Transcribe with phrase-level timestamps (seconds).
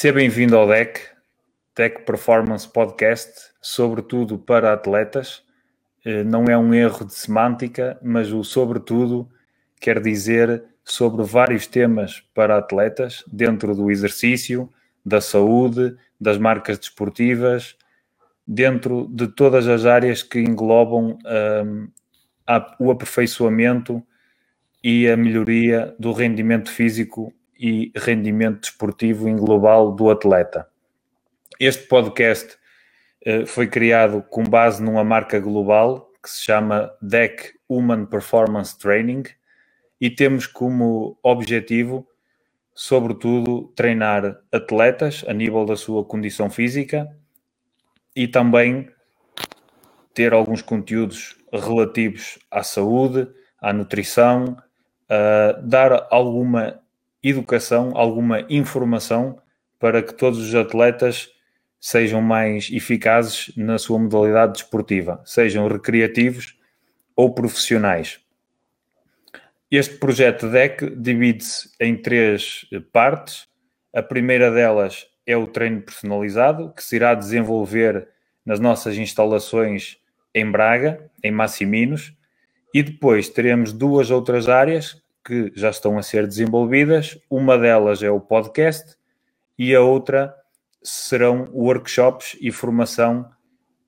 [0.00, 1.00] Seja bem-vindo ao DEC,
[1.74, 5.42] DEC Performance Podcast, sobretudo para atletas.
[6.04, 9.28] Eh, não é um erro de semântica, mas o sobretudo
[9.80, 14.72] quer dizer sobre vários temas para atletas, dentro do exercício,
[15.04, 17.74] da saúde, das marcas desportivas,
[18.46, 21.18] dentro de todas as áreas que englobam
[21.66, 21.88] um,
[22.78, 24.00] o aperfeiçoamento
[24.80, 30.68] e a melhoria do rendimento físico e rendimento desportivo em global do atleta.
[31.58, 32.56] Este podcast
[33.26, 39.24] uh, foi criado com base numa marca global que se chama DEC Human Performance Training
[40.00, 42.06] e temos como objetivo,
[42.74, 47.08] sobretudo, treinar atletas a nível da sua condição física
[48.14, 48.88] e também
[50.14, 53.28] ter alguns conteúdos relativos à saúde,
[53.60, 54.56] à nutrição,
[55.64, 56.80] dar alguma
[57.22, 59.40] educação, alguma informação
[59.78, 61.30] para que todos os atletas
[61.80, 66.58] sejam mais eficazes na sua modalidade desportiva, sejam recreativos
[67.14, 68.20] ou profissionais.
[69.70, 73.46] Este projeto DEC divide-se em três partes.
[73.94, 78.08] A primeira delas é o treino personalizado, que se irá desenvolver
[78.46, 79.98] nas nossas instalações
[80.34, 82.14] em Braga, em Massiminos,
[82.72, 87.18] e depois teremos duas outras áreas que já estão a ser desenvolvidas.
[87.28, 88.96] Uma delas é o podcast
[89.58, 90.34] e a outra
[90.82, 93.30] serão workshops e formação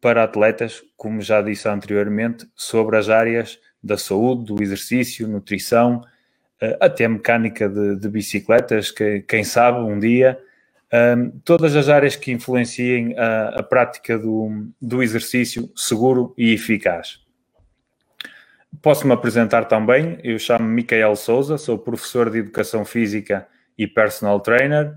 [0.02, 6.02] para atletas, como já disse anteriormente, sobre as áreas da saúde, do exercício, nutrição,
[6.60, 10.38] eh, até mecânica de, de bicicletas, que quem sabe um dia
[10.92, 17.20] um, todas as áreas que influenciem a, a prática do, do exercício seguro e eficaz.
[18.82, 23.46] Posso-me apresentar também, eu chamo-me Micael Souza, sou professor de Educação Física
[23.76, 24.94] e Personal Trainer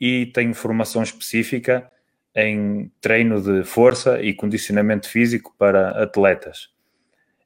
[0.00, 1.90] e tenho formação específica
[2.34, 6.70] em treino de força e condicionamento físico para atletas.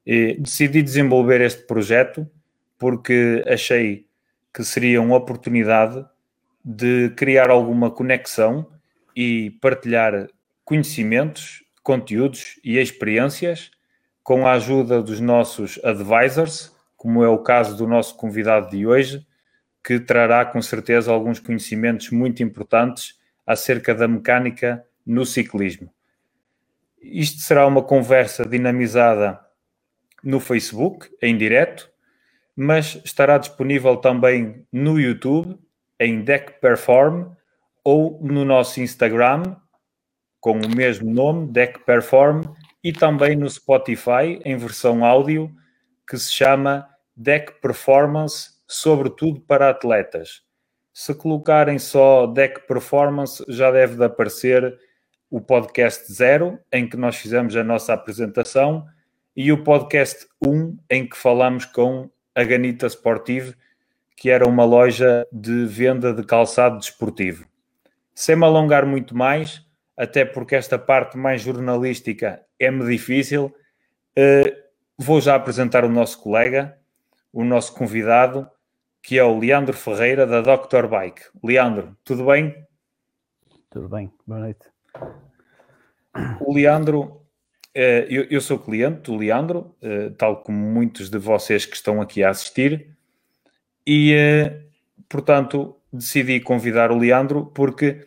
[0.06, 2.30] E decidi desenvolver este projeto
[2.78, 4.06] porque achei
[4.54, 6.06] que seria uma oportunidade
[6.64, 8.70] de criar alguma conexão
[9.16, 10.28] e partilhar
[10.64, 13.72] conhecimentos, conteúdos e experiências
[14.26, 19.24] com a ajuda dos nossos advisors, como é o caso do nosso convidado de hoje,
[19.84, 25.88] que trará com certeza alguns conhecimentos muito importantes acerca da mecânica no ciclismo.
[27.00, 29.38] Isto será uma conversa dinamizada
[30.24, 31.88] no Facebook, em direto,
[32.56, 35.56] mas estará disponível também no YouTube
[36.00, 37.30] em Deck Perform
[37.84, 39.54] ou no nosso Instagram
[40.40, 42.42] com o mesmo nome, Deck Perform,
[42.86, 45.52] e também no Spotify em versão áudio
[46.08, 50.42] que se chama Deck Performance, sobretudo para atletas.
[50.94, 54.78] Se colocarem só Deck Performance, já deve de aparecer
[55.28, 58.86] o podcast 0, em que nós fizemos a nossa apresentação,
[59.34, 63.56] e o podcast 1, em que falamos com a Ganita Sportive
[64.16, 67.48] que era uma loja de venda de calçado desportivo.
[68.14, 69.65] Sem me alongar muito mais,
[69.96, 73.54] até porque esta parte mais jornalística é-me difícil,
[74.18, 74.56] uh,
[74.98, 76.78] vou já apresentar o nosso colega,
[77.32, 78.48] o nosso convidado,
[79.02, 80.86] que é o Leandro Ferreira, da Dr.
[80.86, 81.22] Bike.
[81.42, 82.66] Leandro, tudo bem?
[83.70, 84.66] Tudo bem, boa noite.
[86.40, 91.64] O Leandro, uh, eu, eu, sou cliente do Leandro, uh, tal como muitos de vocês
[91.64, 92.96] que estão aqui a assistir,
[93.86, 94.16] e,
[95.08, 98.04] portanto, decidi convidar o Leandro porque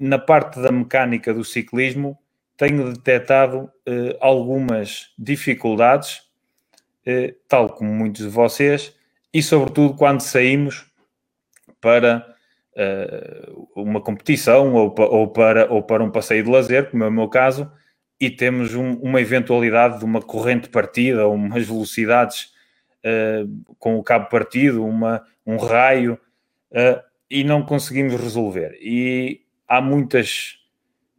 [0.00, 2.18] na parte da mecânica do ciclismo
[2.56, 6.22] tenho detectado eh, algumas dificuldades,
[7.04, 8.96] eh, tal como muitos de vocês,
[9.32, 10.90] e sobretudo quando saímos
[11.80, 12.26] para
[13.76, 17.28] uma competição ou, ou, para, ou para um passeio de lazer, como é o meu
[17.28, 17.70] caso,
[18.18, 22.54] e temos um, uma eventualidade de uma corrente partida, umas velocidades
[23.78, 26.18] com o cabo partido, uma, um raio,
[27.28, 28.78] e não conseguimos resolver.
[28.80, 30.58] E há muitas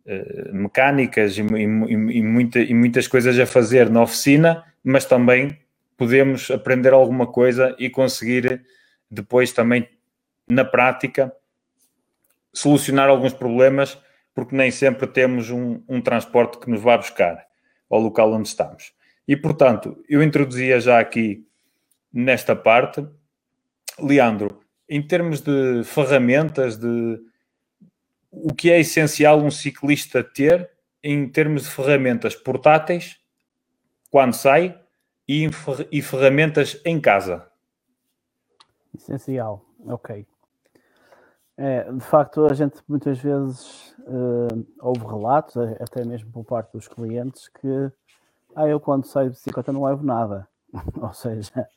[0.05, 5.57] uh, mecânicas e, e, e, muita, e muitas coisas a fazer na oficina, mas também
[5.95, 8.61] podemos aprender alguma coisa e conseguir
[9.09, 9.87] depois também
[10.49, 11.33] na prática
[12.53, 13.97] solucionar alguns problemas,
[14.33, 17.45] porque nem sempre temos um, um transporte que nos vá buscar
[17.89, 18.93] ao local onde estamos.
[19.25, 21.45] E portanto, eu introduzia já aqui
[22.11, 23.05] nesta parte.
[23.97, 27.19] Leandro, em termos de ferramentas, de
[28.31, 30.69] o que é essencial um ciclista ter
[31.03, 33.19] em termos de ferramentas portáteis
[34.09, 34.79] quando sai
[35.27, 35.49] e,
[35.91, 37.47] e ferramentas em casa?
[38.95, 40.25] Essencial, ok.
[41.57, 46.87] É, de facto, a gente muitas vezes uh, ouve relatos, até mesmo por parte dos
[46.87, 47.91] clientes, que
[48.55, 50.47] ah, eu quando saio de bicicleta não levo nada.
[50.99, 51.67] Ou seja,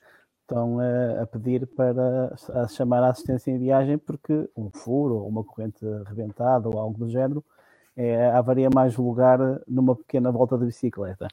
[0.44, 5.28] estão a, a pedir para a chamar a assistência em viagem porque um furo ou
[5.28, 7.42] uma corrente rebentada ou algo do género
[7.96, 11.28] é, haveria mais lugar numa pequena volta de bicicleta.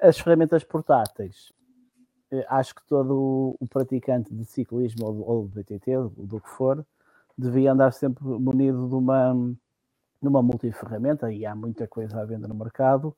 [0.00, 1.52] As ferramentas portáteis,
[2.30, 6.84] eh, acho que todo o praticante de ciclismo ou, ou de BTT, do que for,
[7.36, 9.34] devia andar sempre munido de uma,
[10.22, 13.16] de uma multiferramenta, e há muita coisa à venda no mercado,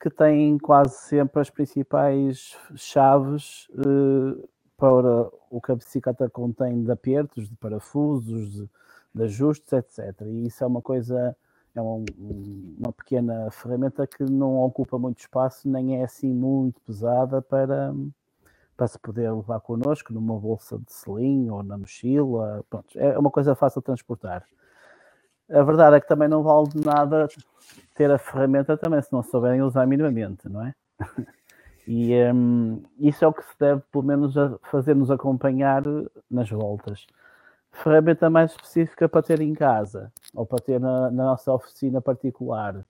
[0.00, 4.46] que tem quase sempre as principais chaves eh,
[4.76, 8.70] para o que a bicicleta contém de apertos, de parafusos, de,
[9.14, 10.20] de ajustes, etc.
[10.26, 11.34] E isso é uma coisa,
[11.74, 12.04] é um,
[12.78, 17.94] uma pequena ferramenta que não ocupa muito espaço, nem é assim muito pesada para,
[18.76, 22.62] para se poder levar connosco numa bolsa de selim ou na mochila.
[22.68, 24.44] Pronto, é uma coisa fácil de transportar.
[25.50, 27.28] A verdade é que também não vale de nada
[27.96, 30.74] ter a ferramenta também se não souberem usar minimamente, não é?
[31.88, 34.34] E um, isso é o que se deve, pelo menos,
[34.70, 35.84] fazer-nos acompanhar
[36.28, 37.06] nas voltas.
[37.70, 42.84] Ferramenta mais específica para ter em casa ou para ter na, na nossa oficina particular.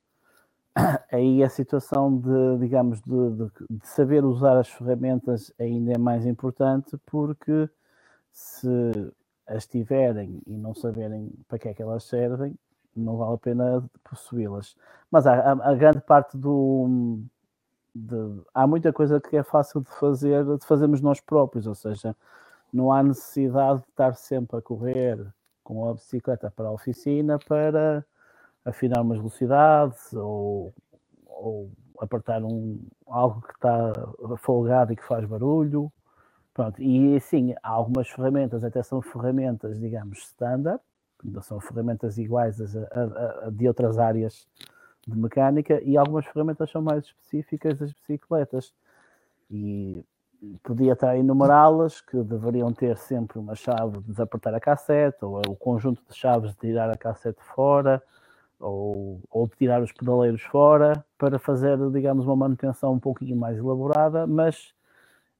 [1.12, 6.24] Aí a situação de, digamos, de, de, de, saber usar as ferramentas ainda é mais
[6.24, 7.68] importante porque
[8.32, 9.12] se
[9.46, 12.54] as tiverem e não saberem para que é que elas servem,
[13.00, 14.76] não vale a pena possuí-las.
[15.10, 17.20] Mas a, a, a grande parte do,
[17.94, 22.14] de, há muita coisa que é fácil de fazer, de fazermos nós próprios, ou seja,
[22.72, 25.26] não há necessidade de estar sempre a correr
[25.64, 28.04] com a bicicleta para a oficina para
[28.64, 30.74] afinar umas velocidades ou,
[31.26, 31.70] ou
[32.00, 33.92] apertar um, algo que está
[34.38, 35.90] folgado e que faz barulho.
[36.54, 40.80] Pronto, e sim, há algumas ferramentas, até são ferramentas, digamos, standard,
[41.42, 44.46] são ferramentas iguais a, a, a de outras áreas
[45.06, 48.74] de mecânica e algumas ferramentas são mais específicas das bicicletas.
[49.50, 50.04] E
[50.62, 55.40] podia estar a enumerá-las, que deveriam ter sempre uma chave de desapertar a cassete, ou
[55.48, 58.02] o conjunto de chaves de tirar a cassete fora,
[58.58, 63.56] ou, ou de tirar os pedaleiros fora, para fazer, digamos, uma manutenção um pouquinho mais
[63.58, 64.74] elaborada, mas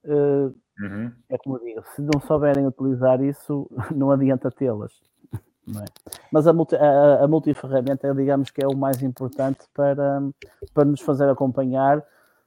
[0.04, 1.12] uh, uhum.
[1.28, 5.00] é como eu digo, se não souberem utilizar isso, não adianta tê-las.
[5.68, 5.84] É?
[6.30, 10.22] Mas a, multi, a, a multiferramenta, digamos que é o mais importante para,
[10.72, 12.04] para nos fazer acompanhar,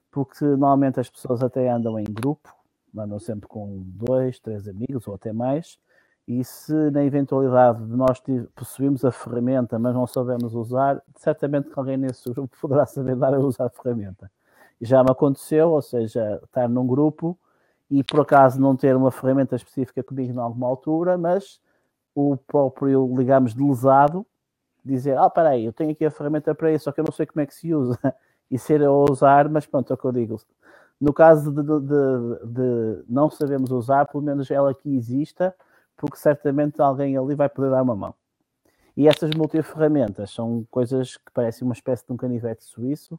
[0.10, 2.54] porque normalmente as pessoas até andam em grupo,
[2.98, 5.77] andam sempre com dois, três amigos ou até mais,
[6.27, 8.21] e se na eventualidade de nós
[8.56, 13.33] possuirmos a ferramenta, mas não soubermos usar, certamente que alguém nesse grupo poderá saber dar
[13.33, 14.31] a usar a ferramenta.
[14.80, 17.38] Já me aconteceu, ou seja, estar num grupo
[17.89, 21.60] e por acaso não ter uma ferramenta específica comigo em alguma altura, mas
[22.19, 24.25] o próprio, digamos, lesado,
[24.83, 27.25] dizer, ah, peraí, eu tenho aqui a ferramenta para isso, só que eu não sei
[27.25, 27.98] como é que se usa,
[28.51, 30.42] e ser a usar, mas pronto, é o que eu digo.
[31.00, 35.56] No caso de, de, de, de não sabemos usar, pelo menos ela aqui exista,
[35.95, 38.13] porque certamente alguém ali vai poder dar uma mão.
[38.98, 43.18] E essas multiferramentas são coisas que parecem uma espécie de um canivete suíço,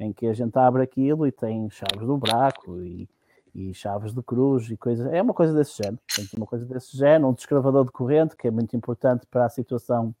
[0.00, 3.08] em que a gente abre aquilo e tem chaves do buraco e
[3.54, 5.12] e chaves de cruz e coisas.
[5.12, 5.98] É uma coisa desse género.
[6.14, 9.48] Tem uma coisa desse género, um descravador de corrente, que é muito importante para a
[9.48, 10.14] situação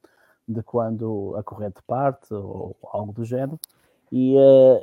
[0.46, 3.58] de quando a corrente parte ou algo do género.
[4.10, 4.80] E, uh,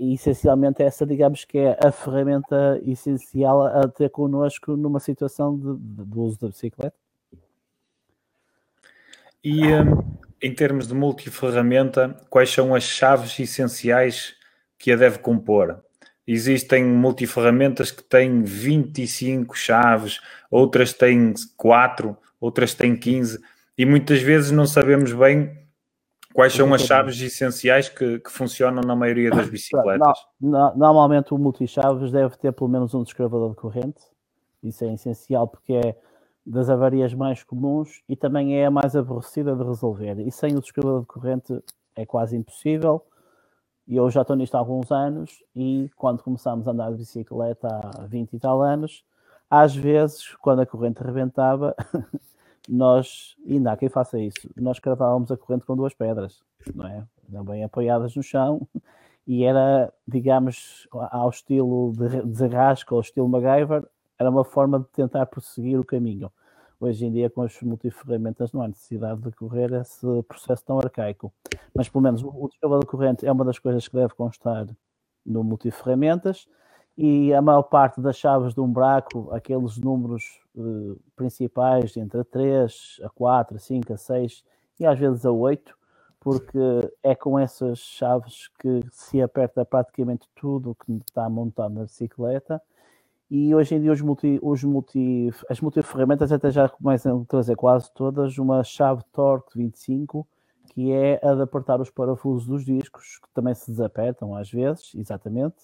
[0.00, 5.76] e essencialmente essa, digamos que é a ferramenta essencial a ter connosco numa situação de,
[6.04, 6.96] de, uso da bicicleta.
[9.44, 10.02] E um,
[10.42, 14.34] em termos de multiferramenta, quais são as chaves essenciais
[14.78, 15.83] que a deve compor?
[16.26, 23.38] Existem multiferramentas que têm 25 chaves, outras têm 4, outras têm 15,
[23.76, 25.64] e muitas vezes não sabemos bem
[26.32, 30.18] quais são as chaves essenciais que, que funcionam na maioria das bicicletas.
[30.40, 34.00] Normalmente o multichaves deve ter pelo menos um descravador de corrente,
[34.62, 35.96] isso é essencial porque é
[36.46, 40.18] das avarias mais comuns e também é a mais aborrecida de resolver.
[40.20, 41.62] E sem o descravador de corrente
[41.94, 43.02] é quase impossível
[43.86, 47.68] e eu já estou nisto há alguns anos e quando começámos a andar de bicicleta
[47.68, 49.04] há 20 e tal anos,
[49.50, 51.76] às vezes, quando a corrente rebentava,
[52.68, 56.42] nós, ainda há quem faça isso, nós cravávamos a corrente com duas pedras,
[56.74, 57.06] não é?
[57.28, 58.66] Bem apoiadas no chão,
[59.26, 63.86] e era, digamos, ao estilo de desarrasco, ao estilo MacGyver,
[64.18, 66.30] era uma forma de tentar prosseguir o caminho.
[66.84, 71.32] Hoje em dia, com as multiferramentas, não há necessidade de correr esse processo tão arcaico.
[71.74, 74.66] Mas, pelo menos, o descavador de corrente é uma das coisas que deve constar
[75.24, 76.46] no multiferramentas.
[76.96, 82.24] e a maior parte das chaves de um buraco, aqueles números uh, principais entre a
[82.24, 84.44] 3, a 4, a 5, a 6
[84.78, 85.74] e às vezes a 8,
[86.20, 86.58] porque
[87.02, 92.60] é com essas chaves que se aperta praticamente tudo que está montado na bicicleta.
[93.36, 97.56] E hoje em dia os multi, os multi, as multiferramentas até já começam a trazer
[97.56, 100.24] quase todas uma chave Torque 25,
[100.68, 104.94] que é a de apertar os parafusos dos discos, que também se desapertam às vezes,
[104.94, 105.56] exatamente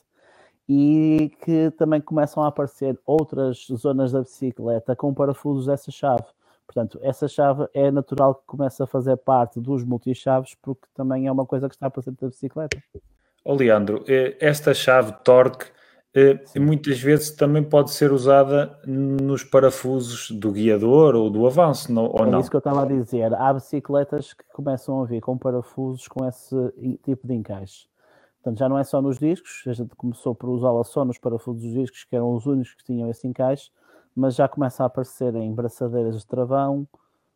[0.68, 6.24] e que também começam a aparecer outras zonas da bicicleta com parafusos dessa chave.
[6.66, 11.32] Portanto, essa chave é natural que comece a fazer parte dos multichaves, porque também é
[11.32, 12.82] uma coisa que está presente na bicicleta.
[13.44, 15.66] Ô Leandro, eh, esta chave torque
[16.58, 22.26] muitas vezes também pode ser usada nos parafusos do guiador ou do avanço, não, ou
[22.26, 22.38] é não?
[22.38, 23.32] É isso que eu estava a dizer.
[23.34, 26.56] Há bicicletas que começam a vir com parafusos com esse
[27.04, 27.88] tipo de encaixe.
[28.42, 31.62] Portanto, já não é só nos discos, a gente começou por usá-la só nos parafusos
[31.62, 33.70] dos discos, que eram os únicos que tinham esse encaixe,
[34.16, 36.88] mas já começa a aparecer em braçadeiras de travão,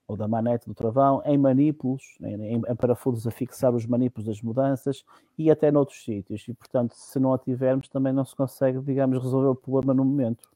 [0.07, 4.43] ou da manete do travão, em manípulos, em, em parafusos a fixar os manípulos das
[4.43, 5.05] mudanças
[5.39, 6.47] e até noutros sítios.
[6.47, 10.05] E, portanto, se não a tivermos, também não se consegue, digamos, resolver o problema no
[10.05, 10.49] momento.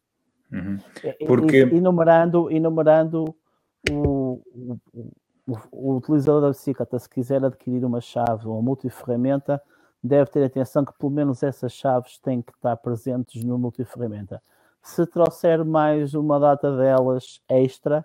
[0.53, 0.79] Uhum.
[1.27, 1.59] Porque...
[1.59, 3.35] Enumerando, enumerando
[3.91, 4.79] o, o,
[5.47, 9.63] o, o utilizador da bicicleta, se quiser adquirir uma chave ou uma multiferramenta,
[10.03, 14.43] deve ter atenção que pelo menos essas chaves têm que estar presentes no multiferramenta.
[14.83, 18.05] Se trouxer mais uma data delas extra,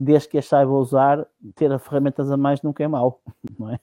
[0.00, 3.20] desde que as saiba usar, ter as ferramentas a mais nunca é mau,
[3.58, 3.78] não é?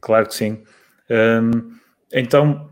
[0.00, 0.62] Claro que sim.
[1.10, 1.78] Hum,
[2.12, 2.70] então,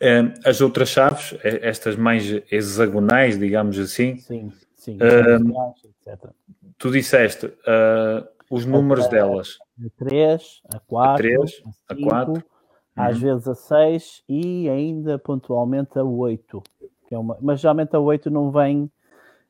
[0.00, 4.96] hum, as outras chaves, estas mais hexagonais, digamos assim, sim, sim,
[6.06, 6.30] etc.
[6.78, 11.96] Tu disseste uh, os números delas a 3, a 4, a, 3, a, 5, a
[11.96, 12.44] 4,
[12.94, 13.22] às uhum.
[13.22, 16.62] vezes a 6 e ainda pontualmente a 8.
[17.08, 18.90] Que é uma, mas geralmente a 8 não vem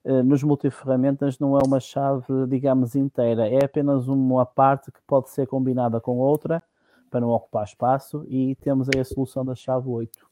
[0.04, 5.47] nos multiferramentas, não é uma chave, digamos, inteira, é apenas uma parte que pode ser
[5.47, 6.62] combinada com outra
[7.09, 10.26] para não ocupar espaço e temos aí a solução da chave 8.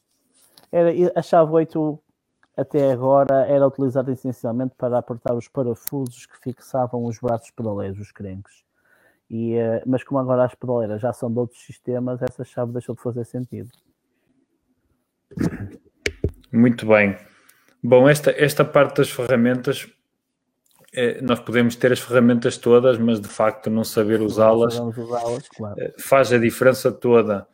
[0.72, 2.00] Era, a chave 8
[2.56, 8.12] até agora era utilizada essencialmente para apertar os parafusos que fixavam os braços pedaleiros, os
[8.12, 8.64] crenques.
[9.30, 12.94] E, uh, mas como agora as pedaleiras já são de outros sistemas, essa chave deixou
[12.94, 13.70] de fazer sentido.
[16.52, 17.16] Muito bem.
[17.82, 19.88] Bom, esta, esta parte das ferramentas,
[20.92, 24.78] eh, nós podemos ter as ferramentas todas, mas de facto não saber usá-las
[25.56, 25.80] claro.
[25.80, 27.46] eh, faz a diferença toda.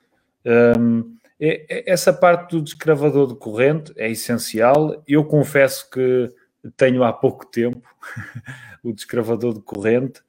[0.79, 5.03] Um, essa parte do descravador de corrente é essencial.
[5.07, 6.33] Eu confesso que
[6.77, 7.87] tenho há pouco tempo
[8.83, 10.23] o descravador de corrente.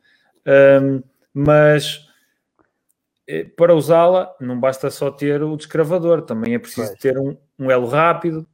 [0.46, 1.02] Um,
[1.34, 2.08] mas
[3.28, 7.00] eh, para usá-la não basta só ter o descravador, também é preciso pois.
[7.00, 8.48] ter um, um, elo rápido.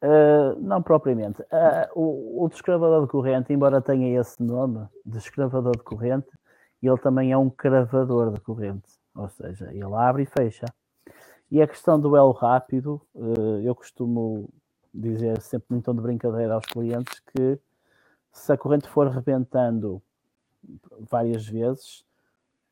[0.00, 1.42] Uh, não propriamente.
[1.42, 6.28] Uh, o, o descravador de corrente, embora tenha esse nome, descravador de corrente,
[6.80, 10.66] ele também é um cravador de corrente, ou seja, ele abre e fecha.
[11.50, 14.48] E a questão do elo rápido, uh, eu costumo
[14.94, 17.58] dizer sempre em tom de brincadeira aos clientes que
[18.32, 20.02] se a corrente for rebentando
[21.10, 22.04] várias vezes,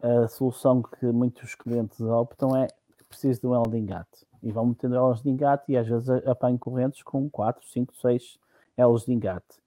[0.01, 4.26] a solução que muitos clientes optam é que preciso de um elo de engate.
[4.43, 8.39] E vão metendo elos de engate e às vezes apanho correntes com 4, 5, 6
[8.77, 9.67] elos de engate.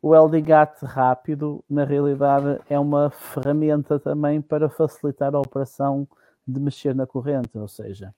[0.00, 6.06] O elo de engate rápido, na realidade, é uma ferramenta também para facilitar a operação
[6.46, 8.14] de mexer na corrente, ou seja,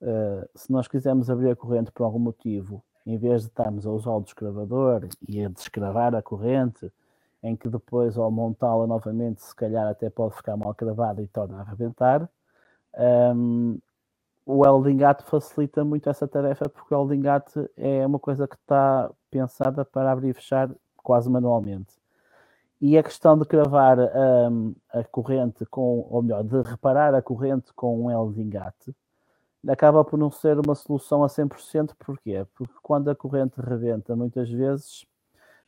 [0.00, 3.90] uh, se nós quisermos abrir a corrente por algum motivo, em vez de estarmos a
[3.90, 6.92] usar o descravador e a descravar a corrente,
[7.42, 11.58] em que depois, ao montá-la novamente, se calhar até pode ficar mal cravada e torna
[11.58, 12.28] a arrebentar.
[12.98, 13.78] Um,
[14.46, 19.84] o Eldingate facilita muito essa tarefa porque o Eldingate é uma coisa que está pensada
[19.84, 21.92] para abrir e fechar quase manualmente.
[22.80, 27.72] E a questão de cravar um, a corrente com, ou melhor, de reparar a corrente
[27.74, 28.94] com um Eldingate
[29.66, 31.94] acaba por não ser uma solução a 100%.
[31.98, 32.46] Porquê?
[32.54, 35.04] Porque quando a corrente rebenta, muitas vezes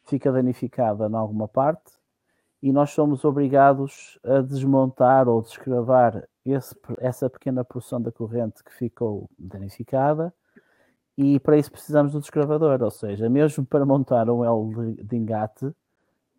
[0.04, 1.98] fica danificada em alguma parte
[2.62, 8.73] e nós somos obrigados a desmontar ou descravar esse, essa pequena porção da corrente que
[8.73, 10.33] ficou danificada.
[11.17, 15.17] E para isso precisamos do descravador, ou seja, mesmo para montar um L de, de
[15.17, 15.73] engate,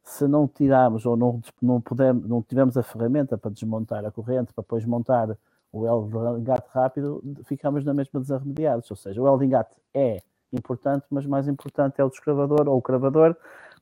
[0.03, 4.53] se não tirarmos ou não, não, podemos, não tivermos a ferramenta para desmontar a corrente,
[4.53, 5.37] para depois montar
[5.71, 9.75] o L de engate rápido, ficamos na mesma desarremediados, ou seja, o L de engate
[9.93, 10.21] é
[10.51, 13.35] importante, mas mais importante é o descravador ou o cravador,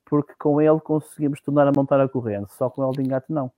[0.10, 3.52] porque com ele conseguimos tornar a montar a corrente, só com o de engate não.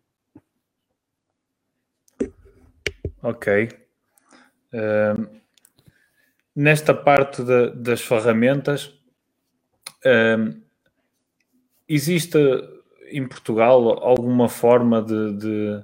[3.22, 3.70] Ok.
[4.74, 5.40] Uh,
[6.56, 8.94] nesta parte de, das ferramentas,
[10.06, 10.62] um,
[11.88, 12.38] existe
[13.12, 15.84] em Portugal alguma forma de, de,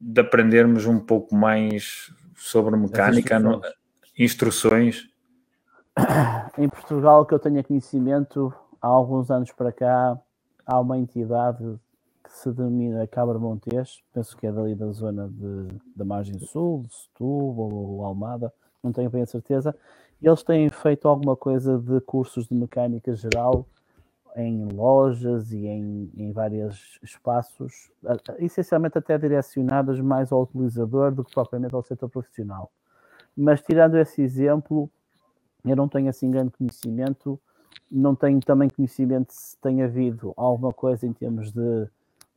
[0.00, 3.74] de, aprendermos um pouco mais sobre mecânica, instruções?
[4.18, 5.12] instruções?
[6.56, 10.18] Em Portugal, que eu tenha conhecimento, há alguns anos para cá,
[10.66, 11.78] há uma entidade
[12.24, 16.82] que se denomina Cabra Montes, penso que é dali da zona de, da margem sul,
[16.82, 19.74] de Setúbal ou Almada, não tenho bem a certeza.
[20.20, 23.66] Eles têm feito alguma coisa de cursos de mecânica geral
[24.34, 27.90] em lojas e em, em vários espaços,
[28.38, 32.72] essencialmente até direcionadas mais ao utilizador do que propriamente ao setor profissional.
[33.36, 34.90] Mas tirando esse exemplo,
[35.64, 37.38] eu não tenho assim grande conhecimento,
[37.90, 41.88] não tenho também conhecimento se tem havido alguma coisa em termos de,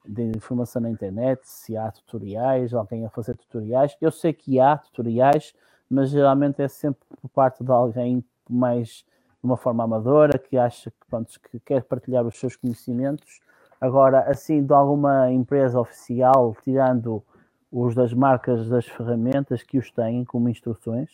[0.06, 3.96] de informação na internet, se há tutoriais, alguém a fazer tutoriais.
[4.01, 5.54] Eu sei que há tutoriais,
[5.89, 9.06] mas geralmente é sempre por parte de alguém mais
[9.46, 13.39] de uma forma amadora, que acha que, pronto, que quer partilhar os seus conhecimentos.
[13.80, 17.24] Agora, assim, de alguma empresa oficial, tirando
[17.72, 21.10] os das marcas das ferramentas que os têm como instruções,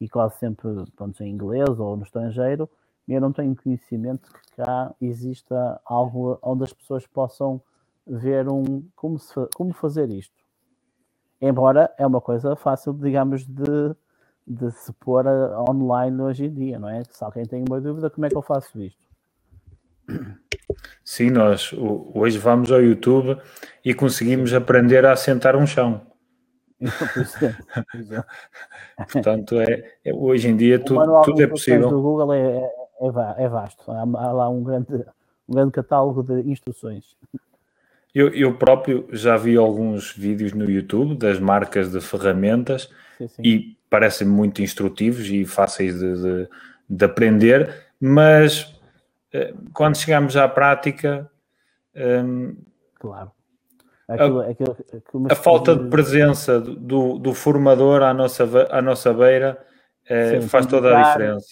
[0.00, 2.68] e quase sempre pronto, em inglês ou no estrangeiro,
[3.14, 7.60] eu não tenho conhecimento que cá exista algo onde as pessoas possam
[8.06, 10.36] ver um como, se, como fazer isto.
[11.40, 13.94] Embora é uma coisa fácil, digamos, de
[14.48, 15.26] de se pôr
[15.68, 17.02] online hoje em dia, não é?
[17.04, 19.06] Se alguém tem uma dúvida, como é que eu faço isto?
[21.04, 21.74] Sim, nós
[22.14, 23.38] hoje vamos ao YouTube
[23.84, 26.00] e conseguimos aprender a assentar um chão.
[29.12, 31.88] Portanto, é, é, hoje em dia tudo, tudo é possível.
[31.88, 35.04] O Google é, é, é, vasto, há, há, lá um grande,
[35.48, 37.16] um grande catálogo de instruções.
[38.14, 43.42] Eu, eu próprio já vi alguns vídeos no YouTube das marcas de ferramentas sim, sim.
[43.44, 46.48] e parecem muito instrutivos e fáceis de, de,
[46.88, 48.74] de aprender, mas
[49.32, 51.30] eh, quando chegamos à prática.
[51.94, 52.56] Um,
[52.94, 53.32] claro.
[54.08, 54.76] Aquilo, a, aquilo,
[55.30, 59.58] a falta de presença do, do formador à nossa, à nossa beira
[60.08, 61.46] eh, Sim, faz toda a diferença.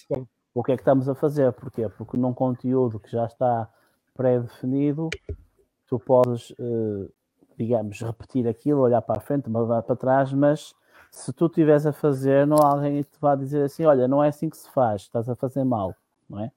[0.57, 1.53] O que é que estamos a fazer?
[1.53, 1.87] Porquê?
[1.87, 3.69] Porque num conteúdo que já está
[4.15, 5.07] pré-definido,
[5.87, 7.11] tu podes, eh,
[7.55, 10.73] digamos, repetir aquilo, olhar para a frente, olhar para trás, mas
[11.11, 14.23] se tu estiveres a fazer, não há alguém que te vá dizer assim: olha, não
[14.23, 15.93] é assim que se faz, estás a fazer mal,
[16.27, 16.51] não é?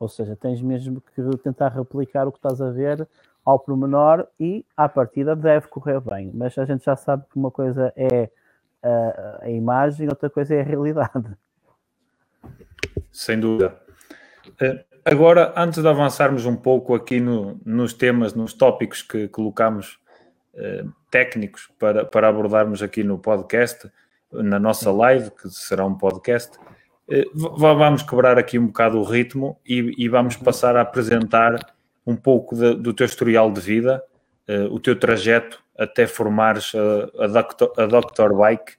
[0.00, 3.06] Ou seja, tens mesmo que tentar replicar o que estás a ver
[3.44, 6.30] ao pormenor e, à partida, deve correr bem.
[6.32, 8.30] Mas a gente já sabe que uma coisa é
[8.82, 11.36] a, a imagem, outra coisa é a realidade.
[13.12, 13.78] Sem dúvida.
[14.60, 20.00] Eh, agora, antes de avançarmos um pouco aqui no, nos temas, nos tópicos que colocamos
[20.54, 23.90] eh, técnicos para, para abordarmos aqui no podcast,
[24.32, 26.58] na nossa live, que será um podcast,
[27.08, 31.74] eh, vamos quebrar aqui um bocado o ritmo e, e vamos passar a apresentar
[32.06, 34.02] um pouco de, do teu historial de vida,
[34.70, 38.74] o teu trajeto até formares a, a, Doctor, a Doctor Bike.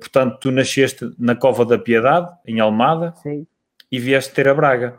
[0.00, 3.46] Portanto, tu nasceste na Cova da Piedade, em Almada, Sim.
[3.90, 4.98] e vieste ter a Braga.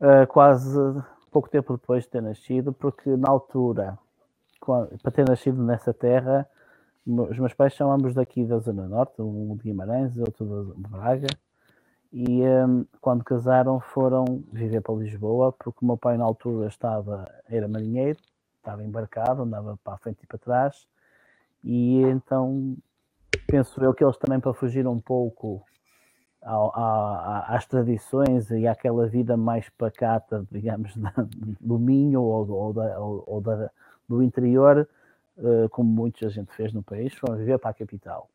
[0.00, 0.78] Uh, quase
[1.30, 3.98] pouco tempo depois de ter nascido, porque na altura
[5.02, 6.46] para ter nascido nessa terra,
[7.06, 10.88] os meus pais são ambos daqui da Zona Norte, um de Guimarães e outro de
[10.90, 11.28] Braga,
[12.12, 17.26] e um, quando casaram foram viver para Lisboa, porque o meu pai na altura estava,
[17.48, 18.18] era marinheiro,
[18.58, 20.86] estava embarcado, andava para a frente e para trás,
[21.64, 22.76] e então
[23.48, 25.64] penso eu que eles também para fugir um pouco
[26.42, 30.94] às tradições e àquela vida mais pacata, digamos,
[31.60, 33.70] do Minho ou, ou, da, ou, da,
[34.08, 34.88] do interior,
[35.38, 38.28] uh, como muita gente fez no país, foram viver para a capital.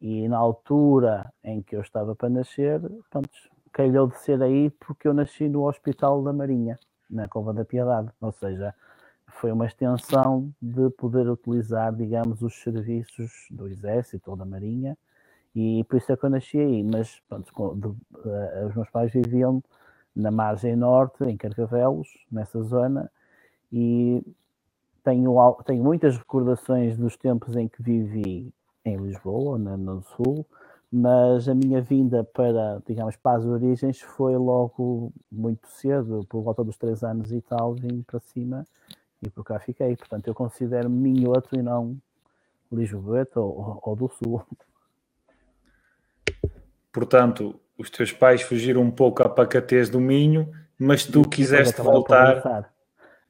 [0.00, 2.80] E na altura em que eu estava para nascer,
[3.10, 3.28] pronto,
[3.72, 6.78] calhou de ser aí porque eu nasci no Hospital da Marinha,
[7.10, 8.10] na Cova da Piedade.
[8.20, 8.74] Ou seja,
[9.28, 14.96] foi uma extensão de poder utilizar, digamos, os serviços do Exército ou da Marinha,
[15.54, 16.82] e por isso é que eu nasci aí.
[16.82, 19.62] Mas pronto, de, uh, os meus pais viviam
[20.14, 23.10] na margem norte, em Carcavelos, nessa zona,
[23.72, 24.22] e
[25.04, 28.52] tenho, tenho muitas recordações dos tempos em que vivi
[28.84, 30.46] em Lisboa, na, no Sul,
[30.90, 36.64] mas a minha vinda para, digamos, para as origens foi logo muito cedo, por volta
[36.64, 38.64] dos três anos e tal, vim para cima
[39.22, 39.96] e por cá fiquei.
[39.96, 41.96] Portanto, eu considero-me minhoto e não
[42.70, 44.42] Lisboeta ou, ou do Sul.
[46.92, 52.72] Portanto, os teus pais fugiram um pouco à pacatez do Minho, mas tu quiseste voltar.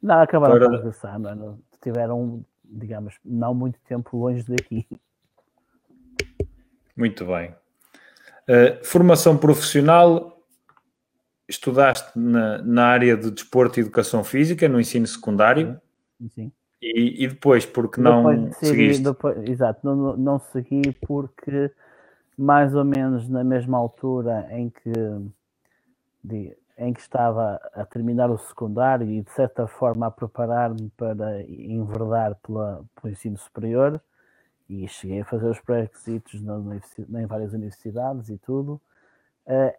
[0.03, 0.69] Não, acabaram para...
[0.69, 4.87] por regressar, mano estiveram, digamos, não muito tempo longe daqui.
[6.97, 7.55] Muito bem.
[8.49, 10.36] Uh, formação profissional,
[11.49, 15.81] estudaste na, na área de desporto e educação física, no ensino secundário.
[16.31, 16.51] Sim.
[16.81, 19.03] E, e depois, porque não depois seguiste?
[19.03, 21.71] Depois, exato, não, não segui porque
[22.37, 24.93] mais ou menos na mesma altura em que,
[26.23, 31.43] de, em que estava a terminar o secundário e de certa forma a preparar-me para
[31.43, 34.01] enverdar pela, pelo ensino superior
[34.69, 38.81] e cheguei a fazer os pré-requisitos em várias universidades e tudo.
[39.47, 39.73] Uh,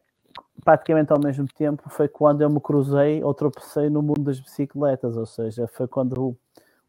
[0.63, 5.15] praticamente ao mesmo tempo foi quando eu me cruzei ou tropecei no mundo das bicicletas,
[5.15, 6.37] ou seja, foi quando o,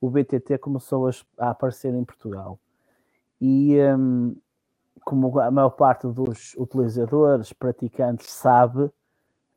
[0.00, 2.58] o BTT começou a, a, aparecer em Portugal.
[3.40, 4.36] E um,
[5.04, 8.90] como a maior parte dos utilizadores, praticantes sabe,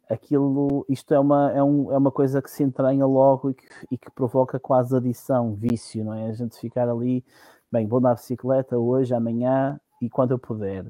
[0.10, 3.67] aquilo, isto é uma, é, um, é uma coisa que se entranha logo e que,
[3.91, 6.27] e que provoca quase adição, vício, não é?
[6.27, 7.23] A gente ficar ali,
[7.71, 10.86] bem, vou na bicicleta hoje, amanhã e quando eu puder.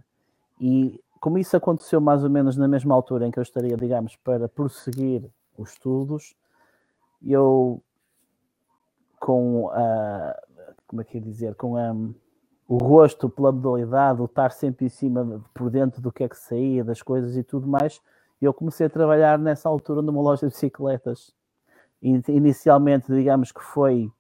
[0.60, 4.16] E como isso aconteceu mais ou menos na mesma altura em que eu estaria, digamos,
[4.16, 5.24] para prosseguir
[5.56, 6.36] os estudos,
[7.24, 7.80] eu
[9.20, 10.36] com a,
[10.88, 11.94] como é que é dizer, com a,
[12.68, 16.36] o gosto pela modalidade, o estar sempre em cima, por dentro do que é que
[16.36, 18.02] saía, das coisas e tudo mais,
[18.42, 21.36] eu comecei a trabalhar nessa altura numa loja de bicicletas.
[22.02, 24.12] Inicialmente, digamos que foi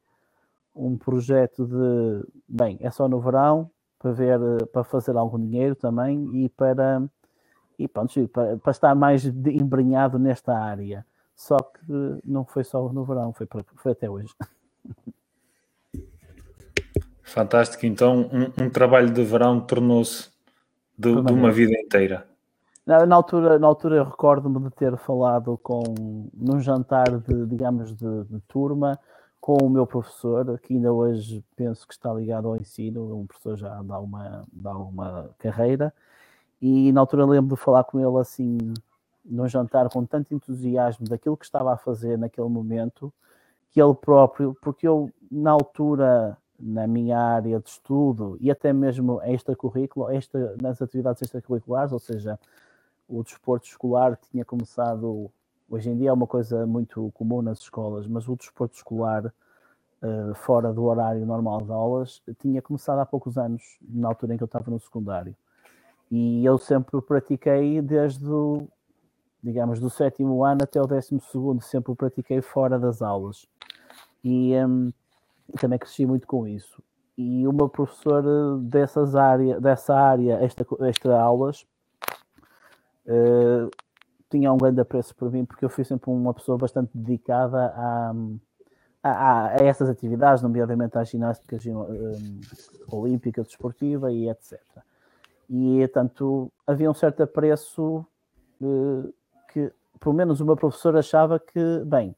[0.75, 4.39] um projeto de, bem, é só no verão, para ver,
[4.73, 7.03] para fazer algum dinheiro também e para,
[7.77, 11.05] e pronto, para, para estar mais embrenhado nesta área.
[11.35, 14.33] Só que não foi só no verão, foi, para, foi até hoje.
[17.23, 20.29] Fantástico, então um, um trabalho de verão tornou-se
[20.97, 22.27] de, de, uma vida inteira.
[22.85, 25.83] Na, na, altura, na altura eu recordo-me de ter falado com
[26.33, 28.99] num jantar de, digamos, de, de turma,
[29.41, 33.57] com o meu professor, que ainda hoje penso que está ligado ao ensino, um professor
[33.57, 35.91] já dá uma, dá uma carreira,
[36.61, 38.59] e na altura lembro de falar com ele assim,
[39.25, 43.11] num jantar com tanto entusiasmo daquilo que estava a fazer naquele momento,
[43.71, 49.19] que ele próprio, porque eu, na altura, na minha área de estudo e até mesmo
[49.23, 52.39] extracurrículo, esta, nas atividades extracurriculares, ou seja,
[53.09, 55.31] o desporto escolar tinha começado
[55.71, 60.35] Hoje em dia é uma coisa muito comum nas escolas, mas o desporto escolar, uh,
[60.35, 64.43] fora do horário normal de aulas, tinha começado há poucos anos, na altura em que
[64.43, 65.33] eu estava no secundário.
[66.11, 68.67] E eu sempre pratiquei desde o,
[69.41, 73.47] digamos, do sétimo ano até o décimo segundo, sempre o pratiquei fora das aulas.
[74.21, 74.91] E um,
[75.57, 76.83] também cresci muito com isso.
[77.17, 81.65] E o meu professor dessas área, dessa área, esta, extra aulas,
[83.05, 83.71] uh,
[84.31, 88.13] tinha um grande apreço por mim, porque eu fui sempre uma pessoa bastante dedicada a,
[89.03, 92.39] a, a essas atividades, nomeadamente à ginástica um,
[92.89, 94.59] olímpica, desportiva e etc.
[95.49, 98.05] E, tanto, havia um certo apreço
[98.61, 99.13] uh,
[99.51, 102.15] que, pelo menos, o meu professor achava que, bem,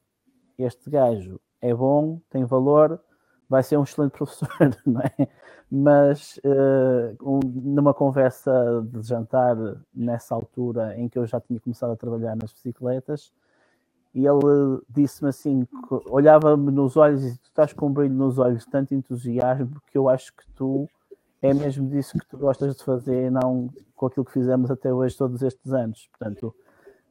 [0.57, 3.01] este gajo é bom, tem valor,
[3.49, 4.49] vai ser um excelente professor,
[4.85, 5.27] não é?
[5.71, 8.51] Mas uh, um, numa conversa
[8.91, 9.55] de jantar
[9.93, 13.31] nessa altura em que eu já tinha começado a trabalhar nas bicicletas,
[14.13, 15.67] e ele disse-me assim,
[16.07, 20.07] olhava-me nos olhos e tu estás com um brilho nos olhos, tanto entusiasmo, que eu
[20.07, 20.87] acho que tu
[21.41, 25.17] é mesmo disso que tu gostas de fazer, não com aquilo que fizemos até hoje
[25.17, 26.07] todos estes anos.
[26.11, 26.55] Portanto,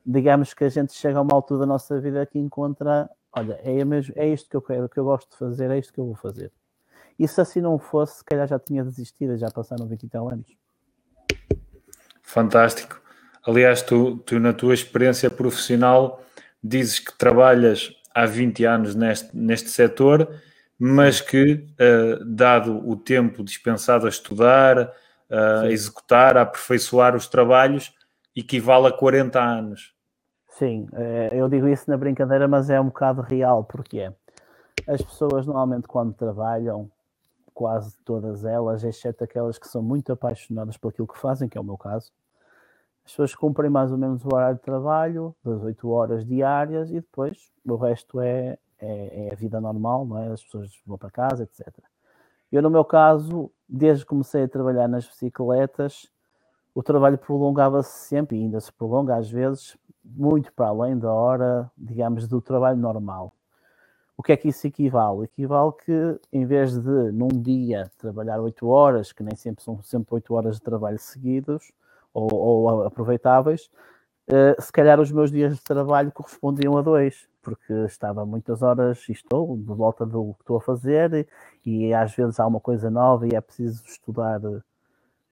[0.06, 3.84] digamos que a gente chega a uma altura da nossa vida que encontra olha, é,
[3.84, 6.06] mesmo, é isto que eu quero, que eu gosto de fazer, é isto que eu
[6.06, 6.52] vou fazer.
[7.18, 10.28] E se assim não fosse, se calhar já tinha desistido, já passaram 20 e tal
[10.28, 10.46] anos.
[12.22, 13.00] Fantástico.
[13.46, 16.22] Aliás, tu, tu na tua experiência profissional
[16.62, 20.28] dizes que trabalhas há 20 anos neste, neste setor,
[20.78, 24.92] mas que, uh, dado o tempo dispensado a estudar,
[25.32, 27.94] a executar, a aperfeiçoar os trabalhos,
[28.36, 29.91] equivale a 40 anos.
[30.62, 34.12] Sim, eh, eu digo isso na brincadeira, mas é um bocado real, porque é.
[34.86, 36.88] As pessoas normalmente quando trabalham,
[37.52, 41.60] quase todas elas, exceto aquelas que são muito apaixonadas por aquilo que fazem, que é
[41.60, 42.12] o meu caso,
[43.04, 47.00] as pessoas cumprem mais ou menos o horário de trabalho, das 8 horas diárias, e
[47.00, 50.28] depois o resto é, é, é a vida normal, não é?
[50.28, 51.76] As pessoas vão para casa, etc.
[52.52, 56.08] Eu, no meu caso, desde que comecei a trabalhar nas bicicletas,
[56.72, 61.70] o trabalho prolongava-se sempre, e ainda se prolonga às vezes, muito para além da hora,
[61.76, 63.32] digamos, do trabalho normal.
[64.16, 65.24] O que é que isso equivale?
[65.24, 70.14] Equivale que, em vez de, num dia, trabalhar 8 horas, que nem sempre são sempre
[70.14, 71.72] 8 horas de trabalho seguidos
[72.12, 73.70] ou, ou aproveitáveis,
[74.30, 79.08] uh, se calhar os meus dias de trabalho correspondiam a dois, porque estava muitas horas
[79.08, 81.26] e estou de volta do que estou a fazer
[81.64, 84.40] e, e às vezes há uma coisa nova e é preciso estudar